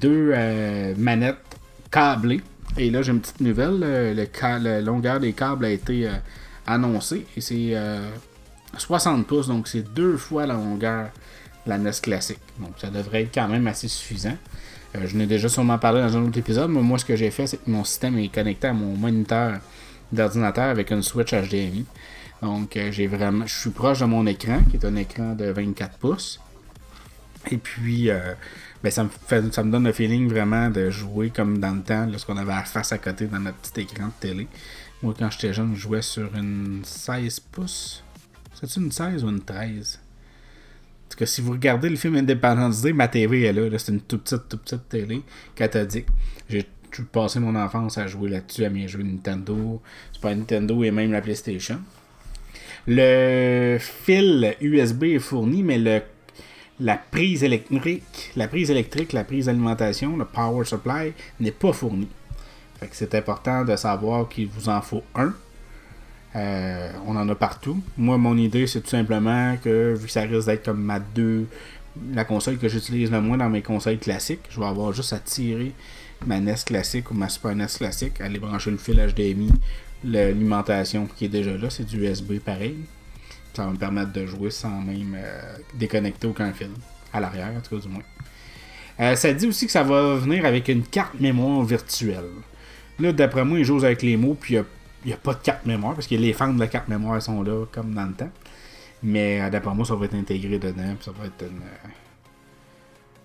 deux 0.00 0.32
euh, 0.32 0.94
manettes 0.96 1.58
câblées. 1.90 2.40
Et 2.78 2.88
là, 2.90 3.02
j'ai 3.02 3.12
une 3.12 3.20
petite 3.20 3.40
nouvelle. 3.40 3.80
Le, 3.80 4.26
la 4.62 4.80
longueur 4.80 5.20
des 5.20 5.32
câbles 5.34 5.66
a 5.66 5.70
été 5.70 6.06
euh, 6.06 6.12
annoncée 6.66 7.26
et 7.36 7.40
c'est 7.40 7.74
60 8.76 9.26
pouces, 9.26 9.48
donc 9.48 9.68
c'est 9.68 9.82
deux 9.82 10.16
fois 10.16 10.46
la 10.46 10.54
longueur 10.54 11.10
de 11.64 11.70
la 11.70 11.78
NES 11.78 11.90
classique. 12.02 12.40
Donc 12.58 12.72
ça 12.78 12.90
devrait 12.90 13.22
être 13.22 13.34
quand 13.34 13.48
même 13.48 13.66
assez 13.66 13.88
suffisant. 13.88 14.36
Euh, 14.96 15.06
je 15.06 15.16
n'ai 15.16 15.26
déjà 15.26 15.48
sûrement 15.48 15.78
parlé 15.78 16.00
dans 16.00 16.16
un 16.16 16.26
autre 16.26 16.38
épisode, 16.38 16.70
mais 16.70 16.82
moi 16.82 16.98
ce 16.98 17.04
que 17.04 17.16
j'ai 17.16 17.30
fait, 17.30 17.46
c'est 17.46 17.58
que 17.58 17.70
mon 17.70 17.84
système 17.84 18.18
est 18.18 18.28
connecté 18.28 18.68
à 18.68 18.72
mon 18.72 18.96
moniteur 18.96 19.58
d'ordinateur 20.10 20.64
avec 20.64 20.90
une 20.90 21.02
Switch 21.02 21.32
HDMI. 21.32 21.86
Donc 22.42 22.76
euh, 22.76 22.90
j'ai 22.90 23.06
vraiment. 23.06 23.46
Je 23.46 23.54
suis 23.54 23.70
proche 23.70 24.00
de 24.00 24.04
mon 24.06 24.26
écran, 24.26 24.60
qui 24.70 24.76
est 24.76 24.84
un 24.84 24.96
écran 24.96 25.34
de 25.34 25.46
24 25.46 25.98
pouces. 25.98 26.40
Et 27.50 27.56
puis, 27.56 28.10
euh, 28.10 28.34
ben, 28.82 28.90
ça, 28.90 29.04
me 29.04 29.50
ça 29.50 29.62
me 29.64 29.72
donne 29.72 29.84
le 29.84 29.92
feeling 29.92 30.28
vraiment 30.28 30.70
de 30.70 30.90
jouer 30.90 31.30
comme 31.30 31.58
dans 31.58 31.74
le 31.74 31.82
temps, 31.82 32.06
lorsqu'on 32.06 32.36
avait 32.36 32.52
la 32.52 32.62
face 32.62 32.92
à 32.92 32.98
côté 32.98 33.26
dans 33.26 33.40
notre 33.40 33.58
petit 33.58 33.80
écran 33.80 34.06
de 34.06 34.12
télé. 34.20 34.48
Moi, 35.02 35.14
quand 35.18 35.30
j'étais 35.30 35.52
jeune, 35.52 35.74
je 35.74 35.80
jouais 35.80 36.02
sur 36.02 36.34
une 36.36 36.82
16 36.84 37.40
pouces. 37.40 38.04
C'est-tu 38.54 38.80
une 38.80 38.92
16 38.92 39.24
ou 39.24 39.28
une 39.28 39.42
13 39.42 40.00
En 41.06 41.10
tout 41.10 41.18
cas, 41.18 41.26
si 41.26 41.40
vous 41.40 41.52
regardez 41.52 41.88
le 41.88 41.96
film 41.96 42.16
Independence 42.16 42.82
Day, 42.82 42.92
ma 42.92 43.08
TV 43.08 43.42
est 43.42 43.52
là. 43.52 43.78
c'est 43.78 43.92
une 43.92 44.00
toute 44.00 44.22
petite, 44.22 44.48
toute 44.48 44.62
petite 44.62 44.88
télé 44.88 45.22
cathodique. 45.54 46.06
J'ai 46.48 46.66
passé 47.10 47.40
mon 47.40 47.54
enfance 47.54 47.98
à 47.98 48.06
jouer 48.06 48.30
là-dessus, 48.30 48.64
à 48.64 48.70
mes 48.70 48.86
jeux 48.86 49.02
Nintendo, 49.02 49.80
Super 50.12 50.36
Nintendo 50.36 50.84
et 50.84 50.90
même 50.90 51.12
la 51.12 51.22
PlayStation. 51.22 51.80
Le 52.86 53.78
fil 53.80 54.56
USB 54.60 55.04
est 55.04 55.18
fourni, 55.18 55.62
mais 55.62 55.78
le, 55.78 56.02
la 56.80 56.96
prise 56.96 57.44
électrique, 57.44 58.32
la 58.36 58.48
prise 58.48 58.70
électrique, 58.70 59.12
la 59.12 59.24
prise 59.24 59.46
d'alimentation, 59.46 60.16
le 60.16 60.24
power 60.24 60.64
supply 60.64 61.12
n'est 61.40 61.52
pas 61.52 61.72
fourni. 61.72 62.08
c'est 62.90 63.14
important 63.14 63.64
de 63.64 63.76
savoir 63.76 64.28
qu'il 64.28 64.48
vous 64.48 64.68
en 64.68 64.82
faut 64.82 65.04
un. 65.14 65.32
Euh, 66.34 66.90
on 67.06 67.16
en 67.16 67.28
a 67.28 67.34
partout. 67.34 67.82
Moi, 67.98 68.16
mon 68.16 68.36
idée, 68.36 68.66
c'est 68.66 68.80
tout 68.80 68.88
simplement 68.88 69.56
que, 69.62 69.94
vu 69.94 70.06
que 70.06 70.12
ça 70.12 70.22
risque 70.22 70.46
d'être 70.46 70.64
comme 70.64 70.82
ma 70.82 70.98
deux, 70.98 71.46
la 72.14 72.24
console 72.24 72.58
que 72.58 72.68
j'utilise 72.68 73.10
le 73.10 73.20
moins 73.20 73.36
dans 73.36 73.50
mes 73.50 73.62
consoles 73.62 73.98
classiques, 73.98 74.40
je 74.50 74.58
vais 74.58 74.66
avoir 74.66 74.92
juste 74.92 75.12
à 75.12 75.18
tirer 75.18 75.72
ma 76.26 76.40
NES 76.40 76.54
classique 76.64 77.10
ou 77.10 77.14
ma 77.14 77.28
Super 77.28 77.54
NES 77.54 77.66
classique, 77.66 78.20
aller 78.20 78.38
brancher 78.38 78.70
le 78.70 78.76
fil 78.76 78.96
HDMI, 78.96 79.50
l'alimentation 80.04 81.06
qui 81.06 81.26
est 81.26 81.28
déjà 81.28 81.56
là, 81.56 81.68
c'est 81.68 81.84
du 81.84 82.06
USB 82.06 82.38
pareil. 82.38 82.76
Ça 83.54 83.66
va 83.66 83.72
me 83.72 83.76
permettre 83.76 84.12
de 84.12 84.24
jouer 84.26 84.50
sans 84.50 84.80
même 84.80 85.14
euh, 85.16 85.56
déconnecter 85.74 86.26
aucun 86.26 86.52
fil. 86.52 86.70
À 87.12 87.20
l'arrière, 87.20 87.50
en 87.54 87.60
tout 87.60 87.76
cas, 87.76 87.82
du 87.82 87.88
moins. 87.92 88.02
Euh, 89.00 89.14
ça 89.14 89.32
dit 89.32 89.46
aussi 89.46 89.66
que 89.66 89.72
ça 89.72 89.82
va 89.82 90.14
venir 90.14 90.46
avec 90.46 90.68
une 90.68 90.82
carte 90.82 91.20
mémoire 91.20 91.62
virtuelle. 91.62 92.30
Là, 92.98 93.12
d'après 93.12 93.44
moi, 93.44 93.58
ils 93.58 93.64
jouent 93.64 93.84
avec 93.84 94.02
les 94.02 94.16
mots, 94.16 94.36
puis 94.38 94.54
il 94.54 94.64
pas 95.22 95.34
de 95.34 95.40
carte 95.40 95.66
mémoire, 95.66 95.94
parce 95.94 96.06
que 96.06 96.14
les 96.14 96.32
fans 96.32 96.52
de 96.52 96.60
la 96.60 96.68
carte 96.68 96.88
mémoire 96.88 97.20
sont 97.20 97.42
là, 97.42 97.64
comme 97.70 97.94
dans 97.94 98.06
le 98.06 98.14
temps. 98.14 98.30
Mais 99.02 99.40
euh, 99.40 99.50
d'après 99.50 99.74
moi, 99.74 99.84
ça 99.84 99.94
va 99.94 100.04
être 100.04 100.14
intégré 100.14 100.58
dedans, 100.58 100.94
puis 100.94 101.04
ça 101.04 101.10
va 101.10 101.26
être 101.26 101.44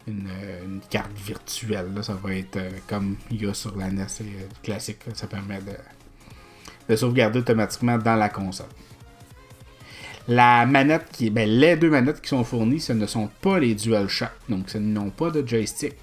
une, 0.08 0.82
carte 0.90 1.12
virtuelle. 1.18 1.92
Ça 2.02 2.14
va 2.14 2.34
être 2.34 2.60
comme 2.88 3.18
il 3.30 3.44
y 3.44 3.48
a 3.48 3.54
sur 3.54 3.78
la 3.78 3.92
NES 3.92 4.06
classique. 4.64 5.00
Ça 5.14 5.28
permet 5.28 5.60
de 5.60 5.74
de 6.90 6.96
sauvegarder 6.96 7.40
automatiquement 7.40 7.98
dans 7.98 8.16
la 8.16 8.30
console. 8.30 8.68
La 10.28 10.66
manette 10.66 11.08
qui 11.12 11.30
ben, 11.30 11.50
les 11.50 11.78
deux 11.78 11.90
manettes 11.90 12.22
qui 12.22 12.30
sont 12.30 12.44
fournies, 12.44 12.82
ce 12.82 12.94
ne 12.94 13.06
sont 13.06 13.30
pas 13.42 13.60
les 13.60 13.76
DualShock. 13.76 14.32
Donc, 14.50 14.70
ce 14.70 14.78
n'ont 14.78 15.10
pas 15.10 15.32
de 15.32 15.46
joystick, 15.48 15.96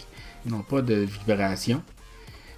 ils 0.47 0.53
n'ont 0.53 0.63
pas 0.63 0.81
de 0.81 0.95
vibration. 1.27 1.83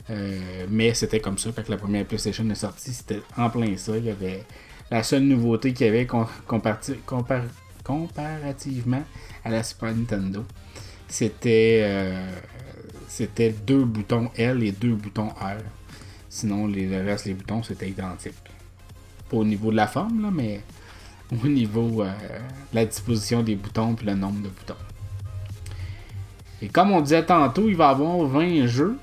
Euh, 0.09 0.67
mais 0.71 0.95
c'était 0.95 1.21
comme 1.21 1.39
ça 1.39 1.51
quand 1.55 1.69
la 1.69 1.77
première 1.77 2.07
PlayStation 2.07 2.49
est 2.49 2.55
sortie, 2.55 2.93
c'était 2.93 3.23
en 3.37 3.51
plein 3.51 3.77
ça. 3.77 3.97
Il 3.97 4.05
y 4.05 4.11
avait 4.11 4.45
la 4.91 5.03
seule 5.03 5.25
nouveauté 5.25 5.73
qu'il 5.73 5.87
y 5.87 5.89
avait 5.89 6.07
comparativement 6.07 7.25
à 9.45 9.51
la 9.51 9.63
Super 9.63 9.95
Nintendo, 9.95 10.45
c'était 11.09 11.81
euh, 11.83 12.31
c'était 13.09 13.51
deux 13.51 13.85
boutons 13.85 14.31
L 14.37 14.63
et 14.63 14.73
deux 14.73 14.95
boutons 14.95 15.29
R. 15.29 15.63
Sinon, 16.29 16.67
les, 16.67 16.87
le 16.87 17.05
reste, 17.05 17.25
les 17.25 17.35
boutons, 17.35 17.63
c'était 17.63 17.89
identique. 17.89 18.35
Pas 19.31 19.37
au 19.37 19.45
niveau 19.45 19.71
de 19.71 19.77
la 19.77 19.87
forme, 19.87 20.23
là, 20.23 20.31
mais 20.31 20.61
au 21.33 21.49
niveau 21.49 22.03
euh, 22.03 22.13
de 22.73 22.75
la 22.75 22.85
disposition 22.85 23.43
des 23.43 23.57
boutons 23.57 23.97
et 24.01 24.05
le 24.05 24.15
nombre 24.15 24.43
de 24.43 24.49
boutons. 24.49 24.75
Et 26.63 26.69
comme 26.69 26.91
on 26.91 27.01
disait 27.01 27.25
tantôt, 27.25 27.69
il 27.69 27.77
va 27.77 27.89
y 27.89 27.91
avoir 27.91 28.27
20 28.27 28.67
jeux. 28.67 28.99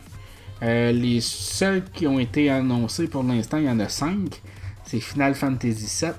Euh, 0.63 0.93
les 0.93 1.19
seuls 1.19 1.83
qui 1.91 2.07
ont 2.07 2.19
été 2.19 2.49
annoncés 2.49 3.07
pour 3.07 3.23
l'instant, 3.23 3.57
il 3.57 3.65
y 3.65 3.69
en 3.69 3.79
a 3.79 3.89
5. 3.89 4.41
C'est 4.85 5.01
Final 5.01 5.35
Fantasy 5.35 6.05
VII, 6.05 6.13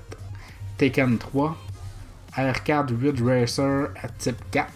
Tekken 0.77 1.17
3, 1.17 1.57
Arcade 2.33 2.91
Ridge 3.01 3.23
Racer 3.23 3.89
à 4.01 4.07
type 4.09 4.37
4, 4.51 4.69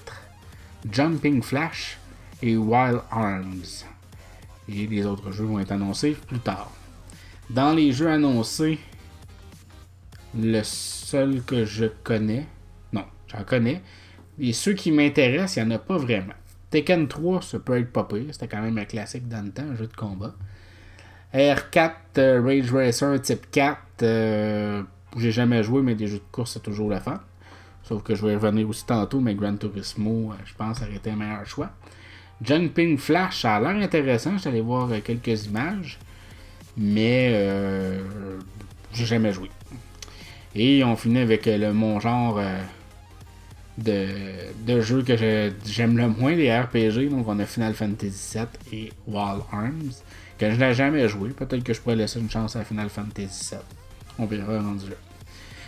Jumping 0.91 1.43
Flash 1.43 1.99
et 2.41 2.57
Wild 2.57 3.01
Arms. 3.11 3.85
Et 4.67 4.87
les 4.87 5.05
autres 5.05 5.31
jeux 5.31 5.45
vont 5.45 5.59
être 5.59 5.71
annoncés 5.71 6.17
plus 6.27 6.39
tard. 6.39 6.71
Dans 7.49 7.73
les 7.73 7.91
jeux 7.91 8.09
annoncés, 8.09 8.79
le 10.35 10.61
seul 10.63 11.43
que 11.43 11.65
je 11.65 11.85
connais, 12.03 12.45
non, 12.93 13.03
j'en 13.27 13.43
connais, 13.43 13.81
et 14.39 14.53
ceux 14.53 14.73
qui 14.73 14.91
m'intéressent, 14.91 15.57
il 15.57 15.67
n'y 15.67 15.73
en 15.73 15.75
a 15.75 15.79
pas 15.79 15.97
vraiment. 15.97 16.33
Tekken 16.69 17.07
3, 17.07 17.41
ça 17.41 17.59
peut 17.59 17.77
être 17.77 17.91
pas 17.91 18.03
pire, 18.03 18.25
c'était 18.31 18.47
quand 18.47 18.61
même 18.61 18.77
un 18.77 18.85
classique 18.85 19.27
dans 19.27 19.43
le 19.43 19.51
temps, 19.51 19.63
un 19.71 19.75
jeu 19.75 19.87
de 19.87 19.95
combat. 19.95 20.33
R4 21.33 21.91
euh, 22.17 22.41
Rage 22.41 22.71
Racer 22.71 23.21
type 23.21 23.51
4, 23.51 23.77
euh, 24.03 24.83
j'ai 25.17 25.31
jamais 25.31 25.63
joué, 25.63 25.81
mais 25.81 25.95
des 25.95 26.07
jeux 26.07 26.17
de 26.17 26.31
course, 26.31 26.53
c'est 26.53 26.63
toujours 26.63 26.89
la 26.89 26.99
fin. 26.99 27.21
Sauf 27.83 28.03
que 28.03 28.13
je 28.13 28.25
vais 28.25 28.33
y 28.33 28.35
revenir 28.35 28.69
aussi 28.69 28.85
tantôt, 28.85 29.19
mais 29.19 29.33
Gran 29.33 29.55
Turismo, 29.55 30.31
euh, 30.31 30.35
je 30.45 30.53
pense, 30.53 30.81
aurait 30.81 30.95
été 30.95 31.09
un 31.09 31.15
meilleur 31.15 31.45
choix. 31.45 31.71
Jumping 32.43 32.97
Flash, 32.97 33.41
ça 33.41 33.55
a 33.55 33.59
l'air 33.59 33.83
intéressant. 33.83 34.33
Je 34.33 34.39
suis 34.39 34.49
allé 34.49 34.61
voir 34.61 34.91
euh, 34.91 34.99
quelques 35.03 35.45
images. 35.45 35.97
Mais 36.77 37.97
j'ai 38.93 39.05
jamais 39.05 39.33
joué. 39.33 39.49
Et 40.55 40.81
on 40.83 40.95
finit 40.95 41.19
avec 41.19 41.45
le, 41.45 41.73
mon 41.73 41.99
genre 41.99 42.39
de, 43.83 44.07
de 44.65 44.81
jeu 44.81 45.03
que 45.03 45.15
j'aime 45.65 45.97
le 45.97 46.07
moins, 46.07 46.35
les 46.35 46.55
RPG. 46.55 47.09
Donc 47.09 47.27
on 47.27 47.39
a 47.39 47.45
Final 47.45 47.73
Fantasy 47.73 48.37
VII 48.37 48.45
et 48.71 48.93
Wild 49.07 49.41
Arms. 49.51 49.91
Que 50.37 50.49
je 50.49 50.55
n'ai 50.55 50.73
jamais 50.73 51.07
joué. 51.09 51.29
Peut-être 51.29 51.63
que 51.63 51.73
je 51.73 51.81
pourrais 51.81 51.95
laisser 51.95 52.19
une 52.19 52.29
chance 52.29 52.55
à 52.55 52.63
Final 52.63 52.89
Fantasy 52.89 53.51
VII. 53.51 53.59
On 54.17 54.25
verra 54.25 54.61
rendu 54.61 54.89
là. 54.89 54.95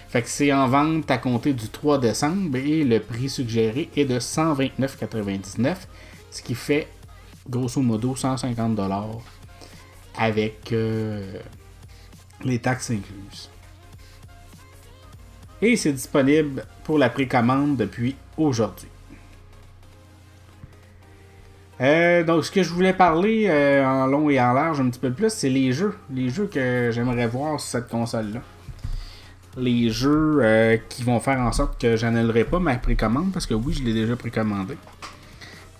Fait 0.10 0.21
que 0.21 0.28
c'est 0.28 0.52
en 0.52 0.67
vente 0.67 1.10
à 1.10 1.17
compter 1.17 1.54
du 1.54 1.69
3 1.69 2.00
décembre 2.00 2.58
et 2.58 2.84
le 2.84 3.00
prix 3.00 3.30
suggéré 3.30 3.89
est 3.95 4.04
de 4.04 4.19
129,99 4.19 5.76
ce 6.32 6.41
qui 6.41 6.56
fait 6.56 6.88
grosso 7.50 7.82
modo 7.82 8.15
150 8.15 8.76
dollars 8.76 9.19
avec 10.17 10.71
euh, 10.71 11.39
les 12.43 12.60
taxes 12.60 12.91
incluses. 12.91 13.50
Et 15.62 15.76
c'est 15.76 15.93
disponible 15.93 16.65
pour 16.84 16.97
la 16.97 17.10
précommande 17.10 17.78
depuis 17.78 18.15
aujourd'hui. 18.38 18.88
Euh, 21.80 22.24
donc, 22.24 22.45
ce 22.45 22.52
que 22.52 22.63
je 22.63 22.69
voulais 22.74 22.93
parler 22.93 23.47
euh, 23.47 23.86
en 23.86 24.06
long 24.08 24.30
et 24.30 24.39
en 24.39 24.54
large 24.54 24.80
un 24.80 24.89
petit 24.89 25.00
peu 25.00 25.12
plus, 25.12 25.30
c'est 25.30 25.50
les 25.50 25.71
jeux. 25.71 25.95
Les 26.13 26.30
jeux 26.30 26.47
que 26.47 26.89
j'aimerais 26.91 27.28
voir 27.28 27.60
sur 27.60 27.69
cette 27.69 27.89
console-là. 27.89 28.41
Les 29.58 29.89
jeux 29.89 30.80
qui 30.88 31.04
vont 31.04 31.19
faire 31.19 31.39
en 31.39 31.52
sorte 31.52 31.82
que 31.82 31.97
j'annulerai 31.97 32.45
pas 32.45 32.60
ma 32.60 32.76
précommande, 32.76 33.34
parce 33.34 33.45
que 33.45 33.54
oui, 33.54 33.74
je 33.74 33.84
l'ai 33.84 33.93
déjà 33.93 34.15
précommandé. 34.15 34.78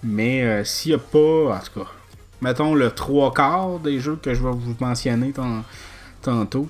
Mais 0.04 0.44
euh, 0.44 0.63
s'il 0.63 0.91
n'y 0.91 0.96
a 0.96 1.00
pas, 1.00 1.56
en 1.56 1.60
tout 1.60 1.80
cas, 1.80 1.91
mettons 2.41 2.74
le 2.74 2.91
trois 2.91 3.34
quarts 3.34 3.80
des 3.80 4.00
jeux 4.00 4.15
que 4.22 4.34
je 4.34 4.41
vais 4.41 4.52
vous 4.52 4.76
mentionner 4.80 5.32
tantôt, 6.22 6.67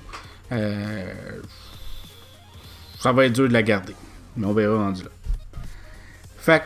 euh, 0.52 1.12
ça 3.02 3.12
va 3.12 3.26
être 3.26 3.32
dur 3.32 3.48
de 3.48 3.52
la 3.52 3.62
garder. 3.62 3.94
Mais 4.36 4.46
on 4.46 4.52
verra 4.52 4.76
rendu 4.76 5.02
là. 5.02 5.10
Fait 6.38 6.62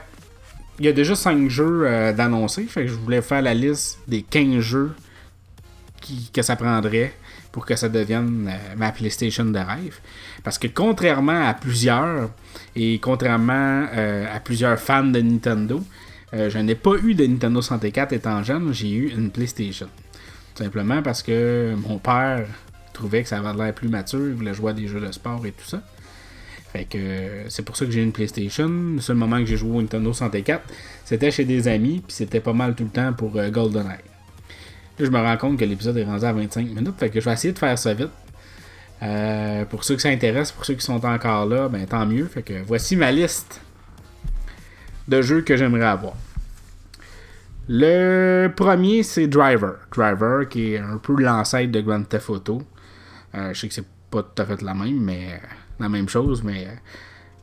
il 0.79 0.85
y 0.85 0.89
a 0.89 0.93
déjà 0.93 1.15
5 1.15 1.49
jeux 1.49 1.85
euh, 1.87 2.13
d'annoncer. 2.13 2.65
Fait 2.65 2.83
que 2.83 2.89
je 2.89 2.95
voulais 2.95 3.23
faire 3.23 3.41
la 3.41 3.55
liste 3.55 3.99
des 4.07 4.23
15 4.23 4.61
jeux 4.61 4.93
que 6.33 6.43
ça 6.43 6.55
prendrait 6.55 7.15
pour 7.51 7.65
que 7.65 7.75
ça 7.75 7.89
devienne 7.89 8.53
ma 8.77 8.93
PlayStation 8.93 9.47
de 9.47 9.59
rêve. 9.59 9.99
Parce 10.45 10.59
que 10.59 10.69
contrairement 10.69 11.49
à 11.49 11.55
plusieurs, 11.55 12.31
et 12.77 12.99
contrairement 13.01 13.87
à 13.91 14.39
plusieurs 14.39 14.79
fans 14.79 15.03
de 15.03 15.21
Nintendo, 15.21 15.83
euh, 16.35 16.51
je 16.51 16.59
n'ai 16.59 16.75
pas 16.75 16.97
eu 17.03 17.15
de 17.15 17.25
Nintendo 17.27 17.63
64 17.63 18.13
étant 18.13 18.43
jeune, 18.43 18.73
j'ai 18.73 18.93
eu 18.93 19.09
une 19.11 19.31
PlayStation. 19.31 19.89
Tout 20.55 20.65
simplement 20.65 21.03
parce 21.03 21.23
que 21.23 21.75
mon 21.77 21.99
père 21.99 22.47
trouvait 22.93 23.23
que 23.23 23.29
ça 23.29 23.39
avait 23.39 23.57
l'air 23.57 23.75
plus 23.75 23.89
mature, 23.89 24.27
il 24.27 24.35
voulait 24.35 24.55
jouer 24.55 24.71
à 24.71 24.75
des 24.75 24.89
jeux 24.89 25.01
de 25.01 25.13
sport 25.13 25.45
et 25.47 25.53
tout 25.53 25.67
ça. 25.67 25.83
Fait 26.77 26.85
que 26.85 27.45
c'est 27.49 27.63
pour 27.63 27.75
ça 27.75 27.87
que 27.87 27.91
j'ai 27.91 28.03
une 28.03 28.13
PlayStation. 28.13 28.69
Le 28.69 29.01
seul 29.01 29.17
moment 29.17 29.39
que 29.39 29.47
j'ai 29.47 29.57
joué 29.57 29.79
au 29.79 29.81
Nintendo 29.81 30.13
64, 30.13 30.63
c'était 31.07 31.31
chez 31.31 31.47
des 31.47 31.69
amis, 31.69 32.03
puis 32.07 32.15
c'était 32.15 32.41
pas 32.41 32.53
mal 32.53 32.75
tout 32.75 32.85
le 32.85 32.91
temps 32.91 33.15
pour 33.15 33.35
euh, 33.37 33.49
GoldenEye. 33.49 33.87
Là, 34.99 35.05
je 35.07 35.11
me 35.11 35.19
rends 35.19 35.37
compte 35.39 35.59
que 35.59 35.65
l'épisode 35.65 35.97
est 35.97 36.05
rendu 36.05 36.25
à 36.27 36.35
25 36.35 36.67
minutes, 36.67 36.99
fait 36.99 37.09
que 37.09 37.19
je 37.19 37.25
vais 37.25 37.33
essayer 37.33 37.55
de 37.55 37.59
faire 37.59 37.79
ça 37.79 37.95
vite. 37.95 38.11
Euh, 39.03 39.65
pour 39.65 39.85
ceux 39.85 39.95
qui 39.95 40.03
s'intéressent, 40.03 40.53
pour 40.53 40.67
ceux 40.67 40.75
qui 40.75 40.85
sont 40.85 41.03
encore 41.05 41.47
là, 41.47 41.69
ben 41.71 41.87
tant 41.87 42.05
mieux. 42.05 42.27
Fait 42.27 42.43
que 42.43 42.63
voici 42.67 42.95
ma 42.95 43.11
liste 43.11 43.63
de 45.09 45.23
jeux 45.23 45.41
que 45.41 45.57
j'aimerais 45.57 45.87
avoir. 45.87 46.15
Le 47.69 48.49
premier, 48.55 49.03
c'est 49.03 49.29
Driver. 49.29 49.77
Driver, 49.95 50.47
qui 50.49 50.75
est 50.75 50.79
un 50.79 50.99
peu 50.99 51.15
l'ancêtre 51.19 51.73
de 51.73 51.81
Grand 51.81 52.03
Theft 52.03 52.29
Auto. 52.29 52.63
Euh, 53.35 53.55
je 53.55 53.61
sais 53.61 53.69
que 53.69 53.75
c'est 53.75 53.87
pas 54.11 54.23
tout 54.23 54.43
à 54.43 54.45
fait 54.45 54.61
la 54.61 54.75
même, 54.75 55.01
mais 55.01 55.29
euh, 55.33 55.47
la 55.81 55.89
même 55.89 56.09
chose, 56.09 56.43
mais 56.43 56.67
euh, 56.67 56.71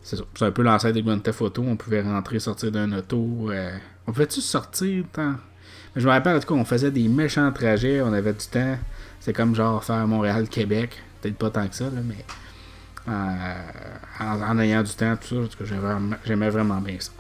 c'est 0.02 0.18
un 0.42 0.52
peu 0.52 0.62
l'ancêtre 0.64 0.94
des 0.94 1.04
Grand 1.04 1.20
Theft 1.20 1.42
Auto. 1.42 1.64
On 1.66 1.76
pouvait 1.76 2.02
rentrer, 2.02 2.40
sortir 2.40 2.72
d'un 2.72 2.92
auto. 2.92 3.50
euh, 3.52 3.72
On 4.08 4.12
pouvait-tu 4.12 4.42
sortir 4.42 5.06
tant? 5.14 5.36
Je 5.96 6.06
me 6.08 6.12
rappelle, 6.12 6.38
en 6.38 6.40
tout 6.40 6.48
cas, 6.48 6.60
on 6.60 6.66
faisait 6.66 6.92
des 6.92 7.08
méchants 7.08 7.52
trajets. 7.52 8.02
On 8.02 8.12
avait 8.14 8.34
du 8.34 8.46
temps. 8.48 8.78
C'est 9.20 9.34
comme 9.34 9.56
genre 9.56 9.84
faire 9.84 10.06
Montréal-Québec. 10.08 11.02
Peut-être 11.22 11.38
pas 11.38 11.50
tant 11.52 11.68
que 11.68 11.76
ça, 11.76 11.86
là, 11.86 12.02
mais. 12.04 12.26
euh, 13.08 13.54
en, 14.20 14.60
ayant 14.60 14.82
du 14.84 14.92
temps, 14.94 15.16
tout 15.18 15.46
ça, 15.48 15.58
j'avais 15.66 15.80
vraiment- 15.82 16.16
j'aimais 16.26 16.50
vraiment 16.50 16.82
bien 16.82 16.96
ça. 17.00 17.12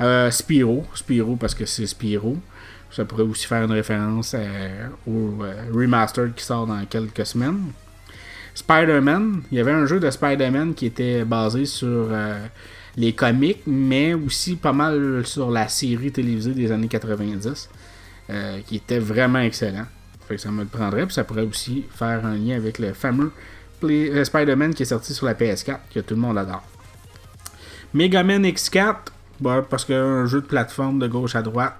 Euh, 0.00 0.30
Spyro. 0.30 0.86
Spyro 0.94 1.36
parce 1.36 1.54
que 1.54 1.66
c'est 1.66 1.86
Spyro. 1.86 2.38
Ça 2.90 3.04
pourrait 3.04 3.22
aussi 3.22 3.46
faire 3.46 3.62
une 3.64 3.72
référence 3.72 4.34
au 5.06 5.38
remastered 5.72 6.34
qui 6.34 6.44
sort 6.44 6.66
dans 6.66 6.84
quelques 6.86 7.24
semaines. 7.26 7.72
Spider-Man, 8.54 9.42
il 9.50 9.58
y 9.58 9.60
avait 9.60 9.72
un 9.72 9.86
jeu 9.86 9.98
de 9.98 10.10
Spider-Man 10.10 10.74
qui 10.74 10.86
était 10.86 11.24
basé 11.24 11.64
sur 11.64 12.08
euh, 12.10 12.46
les 12.96 13.12
comics, 13.12 13.62
mais 13.66 14.14
aussi 14.14 14.56
pas 14.56 14.72
mal 14.72 15.24
sur 15.24 15.50
la 15.50 15.68
série 15.68 16.12
télévisée 16.12 16.52
des 16.52 16.70
années 16.70 16.88
90, 16.88 17.70
euh, 18.30 18.60
qui 18.66 18.76
était 18.76 18.98
vraiment 18.98 19.40
excellent. 19.40 19.86
Fait 20.28 20.36
que 20.36 20.40
ça 20.40 20.50
me 20.50 20.62
le 20.62 20.68
prendrait, 20.68 21.06
puis 21.06 21.14
ça 21.14 21.24
pourrait 21.24 21.46
aussi 21.46 21.84
faire 21.94 22.24
un 22.24 22.36
lien 22.36 22.56
avec 22.56 22.78
le 22.78 22.92
fameux 22.92 23.32
euh, 23.84 24.24
Spider-Man 24.24 24.74
qui 24.74 24.82
est 24.82 24.86
sorti 24.86 25.14
sur 25.14 25.26
la 25.26 25.34
PS4, 25.34 25.78
que 25.92 26.00
tout 26.00 26.14
le 26.14 26.20
monde 26.20 26.38
adore. 26.38 26.62
Mega 27.94 28.22
Man 28.22 28.44
X4, 28.44 28.96
bah, 29.40 29.64
parce 29.68 29.84
qu'un 29.84 30.26
jeu 30.26 30.40
de 30.40 30.46
plateforme 30.46 30.98
de 30.98 31.08
gauche 31.08 31.34
à 31.34 31.42
droite, 31.42 31.74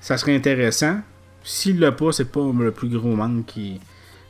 ça 0.00 0.16
serait 0.16 0.34
intéressant. 0.34 1.00
S'il 1.44 1.78
l'a 1.78 1.92
pas, 1.92 2.12
c'est 2.12 2.30
pas 2.30 2.50
le 2.58 2.72
plus 2.72 2.88
gros 2.88 3.14
manque 3.14 3.46
qui 3.46 3.80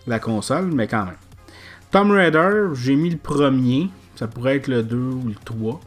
la 0.06 0.18
console, 0.18 0.70
mais 0.72 0.86
quand 0.86 1.04
même. 1.04 1.16
Tomb 1.90 2.12
Raider, 2.12 2.68
j'ai 2.74 2.94
mis 2.94 3.10
le 3.10 3.16
premier. 3.16 3.90
Ça 4.14 4.28
pourrait 4.28 4.56
être 4.56 4.68
le 4.68 4.82
2 4.82 4.96
ou 4.96 5.28
le 5.28 5.34
3. 5.44 5.80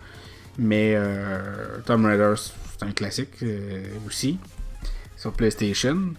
Mais 0.57 0.93
euh, 0.95 1.79
Tomb 1.85 2.05
Raider, 2.05 2.33
c'est 2.37 2.83
un 2.85 2.91
classique 2.91 3.41
euh, 3.43 3.83
aussi. 4.05 4.37
Sur 5.15 5.31
PlayStation. 5.31 6.13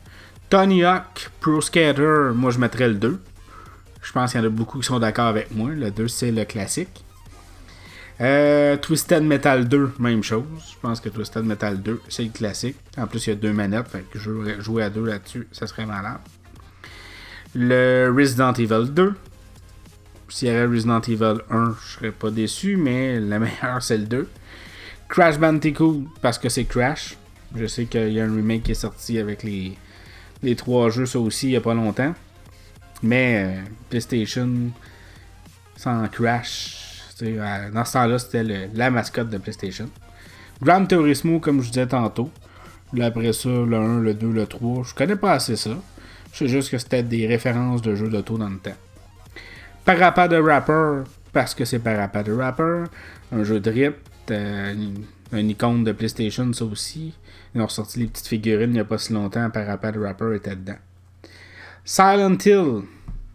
Tony 0.48 0.84
Hawk 0.84 1.30
Pro 1.40 1.60
Skater, 1.60 2.30
moi 2.34 2.50
je 2.50 2.58
mettrais 2.58 2.88
le 2.88 2.94
2. 2.94 3.20
Je 4.02 4.12
pense 4.12 4.32
qu'il 4.32 4.40
y 4.40 4.44
en 4.44 4.46
a 4.46 4.50
beaucoup 4.50 4.78
qui 4.78 4.86
sont 4.86 4.98
d'accord 4.98 5.26
avec 5.26 5.50
moi. 5.54 5.70
Le 5.70 5.90
2, 5.90 6.08
c'est 6.08 6.30
le 6.30 6.44
classique. 6.44 7.04
Euh, 8.20 8.76
Twisted 8.76 9.22
Metal 9.22 9.68
2, 9.68 9.94
même 9.98 10.22
chose. 10.22 10.44
Je 10.72 10.78
pense 10.80 11.00
que 11.00 11.08
Twisted 11.08 11.44
Metal 11.44 11.82
2, 11.82 12.00
c'est 12.08 12.22
le 12.22 12.30
classique. 12.30 12.76
En 12.96 13.06
plus, 13.06 13.26
il 13.26 13.30
y 13.30 13.32
a 13.32 13.36
deux 13.36 13.52
manettes. 13.52 13.88
Fait 13.88 14.04
que 14.10 14.18
jouer 14.18 14.82
à 14.82 14.88
deux 14.88 15.04
là-dessus, 15.04 15.48
ça 15.52 15.66
serait 15.66 15.84
malade. 15.84 16.20
Le 17.54 18.12
Resident 18.14 18.52
Evil 18.52 18.90
2. 18.90 19.14
S'il 20.28 20.48
y 20.48 20.50
avait 20.50 20.66
Resident 20.66 21.00
Evil 21.00 21.38
1, 21.50 21.76
je 21.80 21.92
serais 21.92 22.10
pas 22.12 22.30
déçu, 22.30 22.76
mais 22.76 23.20
le 23.20 23.38
meilleur, 23.38 23.82
c'est 23.82 23.98
le 23.98 24.04
2. 24.04 24.28
Crash 25.08 25.38
Bandicoot, 25.38 26.04
parce 26.22 26.38
que 26.38 26.48
c'est 26.48 26.64
Crash. 26.64 27.16
Je 27.54 27.66
sais 27.66 27.84
qu'il 27.86 28.12
y 28.12 28.20
a 28.20 28.24
un 28.24 28.34
remake 28.34 28.64
qui 28.64 28.72
est 28.72 28.74
sorti 28.74 29.18
avec 29.18 29.42
les, 29.42 29.76
les 30.42 30.56
trois 30.56 30.90
jeux, 30.90 31.06
ça 31.06 31.18
aussi, 31.18 31.48
il 31.48 31.52
y 31.52 31.56
a 31.56 31.60
pas 31.60 31.74
longtemps. 31.74 32.14
Mais 33.02 33.44
euh, 33.44 33.62
PlayStation 33.90 34.48
sans 35.76 36.08
Crash, 36.08 37.02
euh, 37.22 37.70
dans 37.70 37.84
ce 37.84 37.92
temps-là, 37.92 38.18
c'était 38.18 38.68
la 38.74 38.90
mascotte 38.90 39.30
de 39.30 39.38
PlayStation. 39.38 39.88
Gran 40.62 40.86
Turismo, 40.86 41.40
comme 41.40 41.62
je 41.62 41.68
disais 41.68 41.86
tantôt. 41.86 42.30
Là, 42.92 43.06
après 43.06 43.32
ça, 43.32 43.48
le 43.48 43.76
1, 43.76 44.00
le 44.00 44.14
2, 44.14 44.30
le 44.30 44.46
3. 44.46 44.84
Je 44.84 44.94
connais 44.94 45.16
pas 45.16 45.32
assez 45.32 45.56
ça. 45.56 45.76
Je 46.32 46.38
sais 46.38 46.48
juste 46.48 46.70
que 46.70 46.78
c'était 46.78 47.02
des 47.02 47.26
références 47.26 47.82
de 47.82 47.94
jeux 47.94 48.08
d'auto 48.08 48.38
dans 48.38 48.48
le 48.48 48.58
temps. 48.58 48.76
Parappa 49.84 50.28
de 50.28 50.36
Rapper, 50.36 51.02
parce 51.32 51.54
que 51.54 51.64
c'est 51.64 51.78
Parappa 51.78 52.22
de 52.22 52.32
Rapper. 52.32 52.84
Un 53.32 53.44
jeu 53.44 53.60
de 53.60 53.70
rip, 53.70 53.96
euh, 54.30 54.72
une- 55.32 55.50
icône 55.50 55.82
de 55.84 55.92
PlayStation, 55.92 56.52
ça 56.52 56.64
aussi. 56.64 57.12
Ils 57.54 57.60
ont 57.60 57.66
ressorti 57.66 57.98
les 58.00 58.06
petites 58.06 58.28
figurines 58.28 58.70
il 58.70 58.74
n'y 58.74 58.80
a 58.80 58.84
pas 58.84 58.98
si 58.98 59.12
longtemps. 59.12 59.50
Parappa 59.50 59.92
de 59.92 59.98
Rapper 59.98 60.36
était 60.36 60.54
dedans. 60.56 60.78
Silent 61.84 62.38
Hill, 62.44 62.82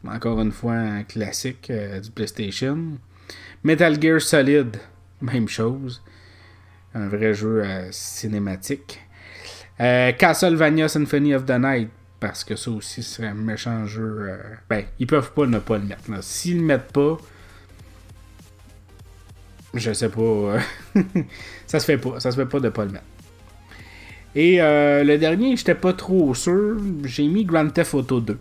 encore 0.07 0.39
une 0.41 0.51
fois 0.51 0.73
un 0.73 1.03
classique 1.03 1.69
euh, 1.69 1.99
du 1.99 2.09
PlayStation. 2.11 2.97
Metal 3.63 4.01
Gear 4.01 4.21
Solid, 4.21 4.77
même 5.21 5.47
chose. 5.49 6.01
Un 6.95 7.07
vrai 7.09 7.33
jeu 7.33 7.63
euh, 7.63 7.89
cinématique. 7.91 9.01
Castlevania 9.77 10.89
Symphony 10.89 11.33
of 11.35 11.45
the 11.45 11.51
Night, 11.57 11.89
parce 12.19 12.43
que 12.43 12.55
ça 12.55 12.71
aussi 12.71 13.03
serait 13.03 13.27
un 13.27 13.33
méchant 13.33 13.85
jeu. 13.85 14.17
euh, 14.29 14.37
ben, 14.69 14.85
ils 14.99 15.07
peuvent 15.07 15.31
pas 15.33 15.45
ne 15.45 15.59
pas 15.59 15.77
le 15.77 15.85
mettre. 15.85 16.03
S'ils 16.21 16.57
le 16.57 16.63
mettent 16.63 16.91
pas, 16.91 17.17
je 19.73 19.93
sais 19.93 20.09
pas. 20.09 20.21
euh, 20.21 20.59
ça 21.67 21.79
se 21.79 21.85
fait 21.85 21.97
pas. 21.97 22.19
Ça 22.19 22.31
se 22.31 22.35
fait 22.35 22.45
pas 22.45 22.59
de 22.59 22.69
pas 22.69 22.85
le 22.85 22.91
mettre. 22.91 23.05
Et 24.35 24.61
euh, 24.61 25.03
le 25.03 25.17
dernier, 25.17 25.55
j'étais 25.55 25.75
pas 25.75 25.93
trop 25.93 26.33
sûr. 26.35 26.77
J'ai 27.03 27.27
mis 27.27 27.45
Grand 27.45 27.67
Theft 27.69 27.93
Auto 27.95 28.19
2. 28.19 28.37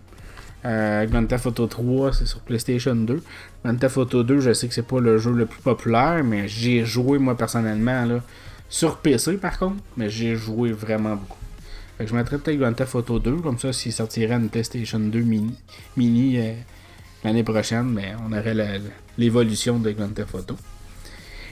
Euh, 0.64 1.06
Grand 1.06 1.24
Theft 1.24 1.46
Auto 1.46 1.66
3, 1.66 2.12
c'est 2.12 2.26
sur 2.26 2.40
PlayStation 2.40 2.94
2. 2.94 3.22
Grand 3.64 3.76
Theft 3.76 3.96
Auto 3.96 4.22
2, 4.22 4.40
je 4.40 4.52
sais 4.52 4.68
que 4.68 4.74
c'est 4.74 4.86
pas 4.86 5.00
le 5.00 5.16
jeu 5.18 5.32
le 5.32 5.46
plus 5.46 5.60
populaire, 5.62 6.22
mais 6.24 6.48
j'ai 6.48 6.84
joué 6.84 7.18
moi 7.18 7.36
personnellement 7.36 8.04
là, 8.04 8.20
sur 8.68 8.98
PC 8.98 9.36
par 9.38 9.58
contre, 9.58 9.82
mais 9.96 10.10
j'ai 10.10 10.34
joué 10.36 10.72
vraiment 10.72 11.14
beaucoup. 11.16 11.38
Je 12.00 12.14
mettrais 12.14 12.38
peut-être 12.38 12.58
Grand 12.58 12.72
Theft 12.72 12.94
Auto 12.94 13.18
2, 13.18 13.36
comme 13.36 13.58
ça 13.58 13.72
s'il 13.72 13.92
sortirait 13.92 14.36
une 14.36 14.48
PlayStation 14.48 15.00
2 15.00 15.20
mini, 15.96 16.38
euh, 16.38 16.52
l'année 17.24 17.42
prochaine, 17.42 17.90
mais 17.90 18.14
on 18.24 18.32
aurait 18.32 18.80
l'évolution 19.16 19.78
de 19.80 19.90
Grand 19.90 20.14
Theft 20.14 20.34
Auto. 20.34 20.56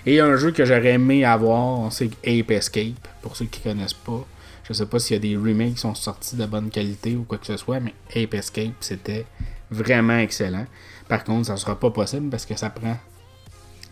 Et 0.05 0.21
un 0.21 0.37
jeu 0.37 0.53
que 0.53 0.65
j'aurais 0.65 0.93
aimé 0.93 1.25
avoir, 1.25 1.93
c'est 1.93 2.11
Ape 2.25 2.53
Escape, 2.53 3.09
pour 3.23 3.37
ceux 3.37 3.47
qui 3.47 3.61
connaissent 3.61 3.93
pas. 3.93 4.25
Je 4.69 4.73
sais 4.73 4.87
pas 4.87 5.01
s'il 5.01 5.15
y 5.15 5.17
a 5.17 5.21
des 5.21 5.37
remakes 5.37 5.75
qui 5.75 5.81
sont 5.81 5.97
sortis 5.97 6.37
de 6.37 6.47
bonne 6.47 6.71
qualité 6.71 7.17
ou 7.17 7.25
quoi 7.25 7.39
que 7.39 7.47
ce 7.47 7.57
soit, 7.57 7.81
mais 7.81 7.95
Ape 8.15 8.35
Escape, 8.35 8.75
c'était 8.81 9.27
vraiment 9.71 10.19
excellent. 10.19 10.67
Par 11.09 11.25
contre, 11.25 11.47
ça 11.47 11.57
sera 11.57 11.79
pas 11.79 11.91
possible 11.91 12.31
parce 12.31 12.47
que 12.47 12.57
ça 12.57 12.71
prend 12.71 12.97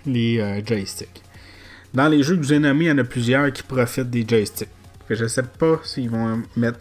les 0.07 0.39
euh, 0.39 0.65
joysticks. 0.65 1.23
Dans 1.93 2.09
les 2.09 2.23
jeux 2.23 2.37
que 2.37 2.43
je 2.43 2.49
vous 2.49 2.53
ai 2.55 2.59
nommés, 2.61 2.85
il 2.85 2.89
y 2.89 2.93
en 2.93 2.99
a 2.99 3.05
plusieurs 3.05 3.53
qui 3.53 3.65
profitent 3.65 4.11
des 4.11 4.25
joysticks. 4.27 4.69
Fait 5.07 5.15
que 5.15 5.21
je 5.21 5.27
sais 5.27 5.43
pas 5.43 5.81
s'ils 5.85 6.11
vont 6.11 6.43
mettre 6.57 6.81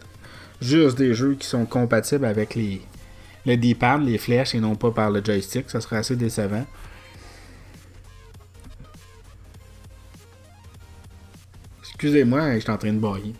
juste 0.60 0.96
des 0.98 1.14
jeux 1.14 1.34
qui 1.34 1.46
sont 1.46 1.66
compatibles 1.66 2.24
avec 2.24 2.54
les 2.54 2.80
le 3.46 3.56
D-pad, 3.58 4.02
les 4.02 4.16
flèches 4.16 4.54
et 4.54 4.60
non 4.60 4.74
pas 4.74 4.90
par 4.90 5.10
le 5.10 5.22
joystick. 5.22 5.68
Ça 5.68 5.80
serait 5.82 5.98
assez 5.98 6.16
décevant. 6.16 6.64
Excusez-moi, 11.82 12.54
je 12.54 12.60
suis 12.60 12.70
en 12.70 12.78
train 12.78 12.92
de 12.92 12.98
bailler. 12.98 13.34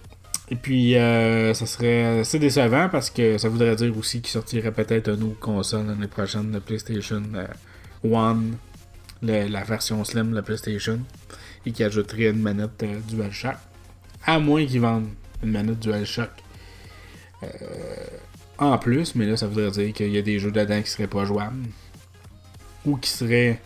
Et 0.50 0.56
puis, 0.56 0.96
euh, 0.96 1.54
ça 1.54 1.64
serait 1.66 2.20
assez 2.20 2.38
décevant 2.38 2.88
parce 2.90 3.08
que 3.10 3.38
ça 3.38 3.48
voudrait 3.48 3.74
dire 3.76 3.96
aussi 3.96 4.20
qu'il 4.20 4.30
sortirait 4.30 4.72
peut-être 4.72 5.08
une 5.08 5.22
autre 5.24 5.40
console 5.40 5.86
l'année 5.86 6.06
prochaine 6.06 6.50
de 6.50 6.58
PlayStation 6.58 7.22
euh, 7.34 7.46
One, 8.04 8.56
le- 9.22 9.48
la 9.48 9.62
version 9.64 10.04
slim 10.04 10.30
de 10.30 10.34
la 10.36 10.42
PlayStation, 10.42 11.00
et 11.64 11.72
qui 11.72 11.82
ajouterait 11.82 12.28
une 12.30 12.42
manette 12.42 12.82
euh, 12.82 13.00
DualShock. 13.08 13.56
À 14.26 14.38
moins 14.38 14.64
qu'ils 14.64 14.80
vendent 14.80 15.08
une 15.42 15.50
manette 15.50 15.80
DualShock 15.80 16.30
euh, 17.42 17.46
en 18.58 18.78
plus, 18.78 19.14
mais 19.14 19.26
là, 19.26 19.36
ça 19.36 19.46
voudrait 19.46 19.70
dire 19.70 19.92
qu'il 19.92 20.10
y 20.10 20.18
a 20.18 20.22
des 20.22 20.38
jeux 20.38 20.52
dedans 20.52 20.80
qui 20.80 20.90
seraient 20.90 21.08
pas 21.08 21.24
jouables. 21.24 21.66
Ou 22.86 22.96
qui 22.96 23.10
seraient. 23.10 23.60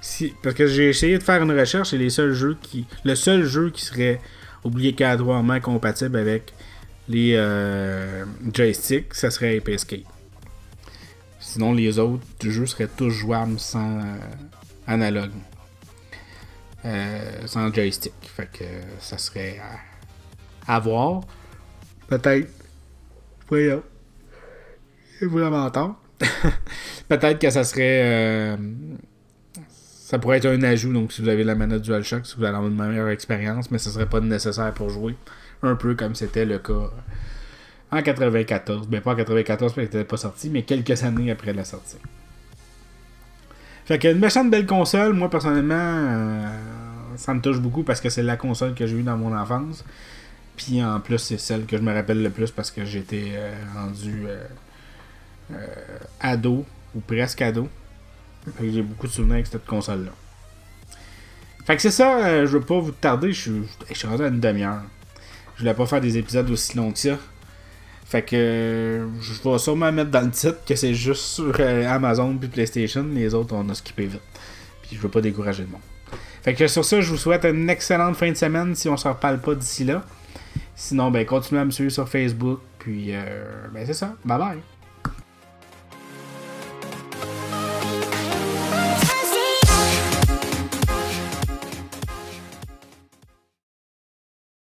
Si, 0.00 0.34
parce 0.42 0.56
que 0.56 0.66
j'ai 0.66 0.88
essayé 0.88 1.16
de 1.16 1.22
faire 1.22 1.42
une 1.42 1.56
recherche 1.56 1.92
et 1.92 1.98
les 1.98 2.10
seuls 2.10 2.32
jeux 2.32 2.56
qui. 2.60 2.86
Le 3.04 3.14
seul 3.14 3.44
jeu 3.44 3.70
qui 3.70 3.84
serait 3.84 4.20
obligatoirement 4.64 5.60
compatible 5.60 6.16
avec 6.16 6.52
les 7.08 7.34
euh, 7.36 8.24
joysticks, 8.52 9.14
ça 9.14 9.30
serait 9.30 9.62
Escape. 9.66 10.00
Sinon, 11.38 11.72
les 11.72 11.98
autres 11.98 12.24
jeux 12.40 12.66
seraient 12.66 12.88
tous 12.88 13.10
jouables 13.10 13.58
sans 13.58 13.98
euh, 13.98 14.18
analogue. 14.86 15.32
Euh, 16.84 17.46
sans 17.46 17.72
joystick. 17.72 18.14
Fait 18.22 18.48
que 18.50 18.64
ça 18.98 19.18
serait 19.18 19.60
à, 20.66 20.80
voir. 20.80 21.22
Peut-être. 22.08 22.48
Voyons. 23.48 23.82
Vraiment 25.20 25.70
tard. 25.70 25.96
Peut-être 27.08 27.38
que 27.38 27.50
ça 27.50 27.64
serait. 27.64 28.02
euh, 28.04 28.56
ça 30.12 30.18
pourrait 30.18 30.38
être 30.38 30.46
un 30.46 30.62
ajout, 30.62 30.92
donc 30.92 31.10
si 31.12 31.22
vous 31.22 31.28
avez 31.28 31.42
la 31.42 31.54
manette 31.54 31.80
DualShock, 31.82 32.26
si 32.26 32.36
vous 32.36 32.44
allez 32.44 32.54
avoir 32.54 32.70
une 32.70 32.76
meilleure 32.76 33.08
expérience, 33.08 33.70
mais 33.70 33.78
ce 33.78 33.88
serait 33.88 34.08
pas 34.08 34.20
nécessaire 34.20 34.72
pour 34.74 34.90
jouer. 34.90 35.16
Un 35.62 35.74
peu 35.74 35.94
comme 35.94 36.14
c'était 36.14 36.44
le 36.44 36.58
cas 36.58 36.90
en 37.90 38.02
94. 38.02 38.88
Ben 38.88 39.00
pas 39.00 39.12
en 39.12 39.16
94 39.16 39.58
parce 39.58 39.74
qu'elle 39.74 39.84
n'était 39.84 40.04
pas 40.04 40.16
sortie, 40.16 40.50
mais 40.50 40.62
quelques 40.62 41.02
années 41.04 41.30
après 41.30 41.52
la 41.52 41.64
sortie. 41.64 41.96
Fait 43.84 43.98
qu'une 43.98 44.18
méchante 44.18 44.50
belle 44.50 44.66
console, 44.66 45.12
moi 45.12 45.28
personnellement, 45.28 45.74
euh, 45.76 46.48
ça 47.16 47.34
me 47.34 47.40
touche 47.40 47.58
beaucoup 47.58 47.82
parce 47.82 48.00
que 48.00 48.08
c'est 48.08 48.22
la 48.22 48.36
console 48.36 48.74
que 48.74 48.86
j'ai 48.86 48.96
eue 48.96 49.02
dans 49.02 49.16
mon 49.16 49.36
enfance. 49.36 49.84
Puis 50.56 50.82
en 50.82 51.00
plus, 51.00 51.18
c'est 51.18 51.38
celle 51.38 51.66
que 51.66 51.76
je 51.76 51.82
me 51.82 51.92
rappelle 51.92 52.22
le 52.22 52.30
plus 52.30 52.50
parce 52.50 52.70
que 52.70 52.84
j'étais 52.84 53.32
euh, 53.32 53.54
rendu 53.74 54.24
euh, 54.26 54.44
euh, 55.52 55.66
ado, 56.20 56.64
ou 56.94 57.00
presque 57.00 57.42
ado. 57.42 57.68
J'ai 58.60 58.82
beaucoup 58.82 59.06
de 59.06 59.12
souvenirs 59.12 59.34
avec 59.34 59.46
cette 59.46 59.64
console-là. 59.64 60.10
Fait 61.64 61.76
que 61.76 61.82
c'est 61.82 61.92
ça, 61.92 62.44
je 62.44 62.50
veux 62.50 62.64
pas 62.64 62.80
vous 62.80 62.90
tarder, 62.90 63.32
je 63.32 63.40
suis, 63.40 63.62
je 63.88 63.94
suis 63.94 64.08
rendu 64.08 64.24
à 64.24 64.26
une 64.26 64.40
demi-heure. 64.40 64.82
Je 65.54 65.60
voulais 65.60 65.74
pas 65.74 65.86
faire 65.86 66.00
des 66.00 66.18
épisodes 66.18 66.50
aussi 66.50 66.76
longs 66.76 66.90
que 66.90 66.98
ça. 66.98 67.18
Fait 68.04 68.22
que 68.22 69.06
je 69.20 69.48
vais 69.48 69.58
sûrement 69.58 69.92
mettre 69.92 70.10
dans 70.10 70.22
le 70.22 70.32
titre 70.32 70.58
que 70.66 70.74
c'est 70.74 70.92
juste 70.92 71.22
sur 71.22 71.58
Amazon 71.60 72.36
puis 72.36 72.48
PlayStation. 72.48 73.06
Les 73.14 73.32
autres, 73.32 73.54
on 73.54 73.68
a 73.68 73.74
skippé 73.74 74.06
vite. 74.06 74.20
Puis 74.82 74.96
je 74.96 75.00
veux 75.00 75.08
pas 75.08 75.20
décourager 75.20 75.62
le 75.62 75.68
monde. 75.68 75.80
Fait 76.42 76.54
que 76.54 76.66
sur 76.66 76.84
ça, 76.84 77.00
je 77.00 77.08
vous 77.08 77.16
souhaite 77.16 77.44
une 77.44 77.70
excellente 77.70 78.16
fin 78.16 78.28
de 78.28 78.36
semaine 78.36 78.74
si 78.74 78.88
on 78.88 78.96
se 78.96 79.06
reparle 79.06 79.40
pas 79.40 79.54
d'ici 79.54 79.84
là. 79.84 80.04
Sinon, 80.74 81.10
ben 81.10 81.24
continuez 81.26 81.60
à 81.60 81.64
me 81.64 81.70
suivre 81.70 81.92
sur 81.92 82.08
Facebook. 82.08 82.60
Puis, 82.78 83.12
ben 83.72 83.86
c'est 83.86 83.94
ça. 83.94 84.16
Bye 84.24 84.38
bye. 84.38 84.71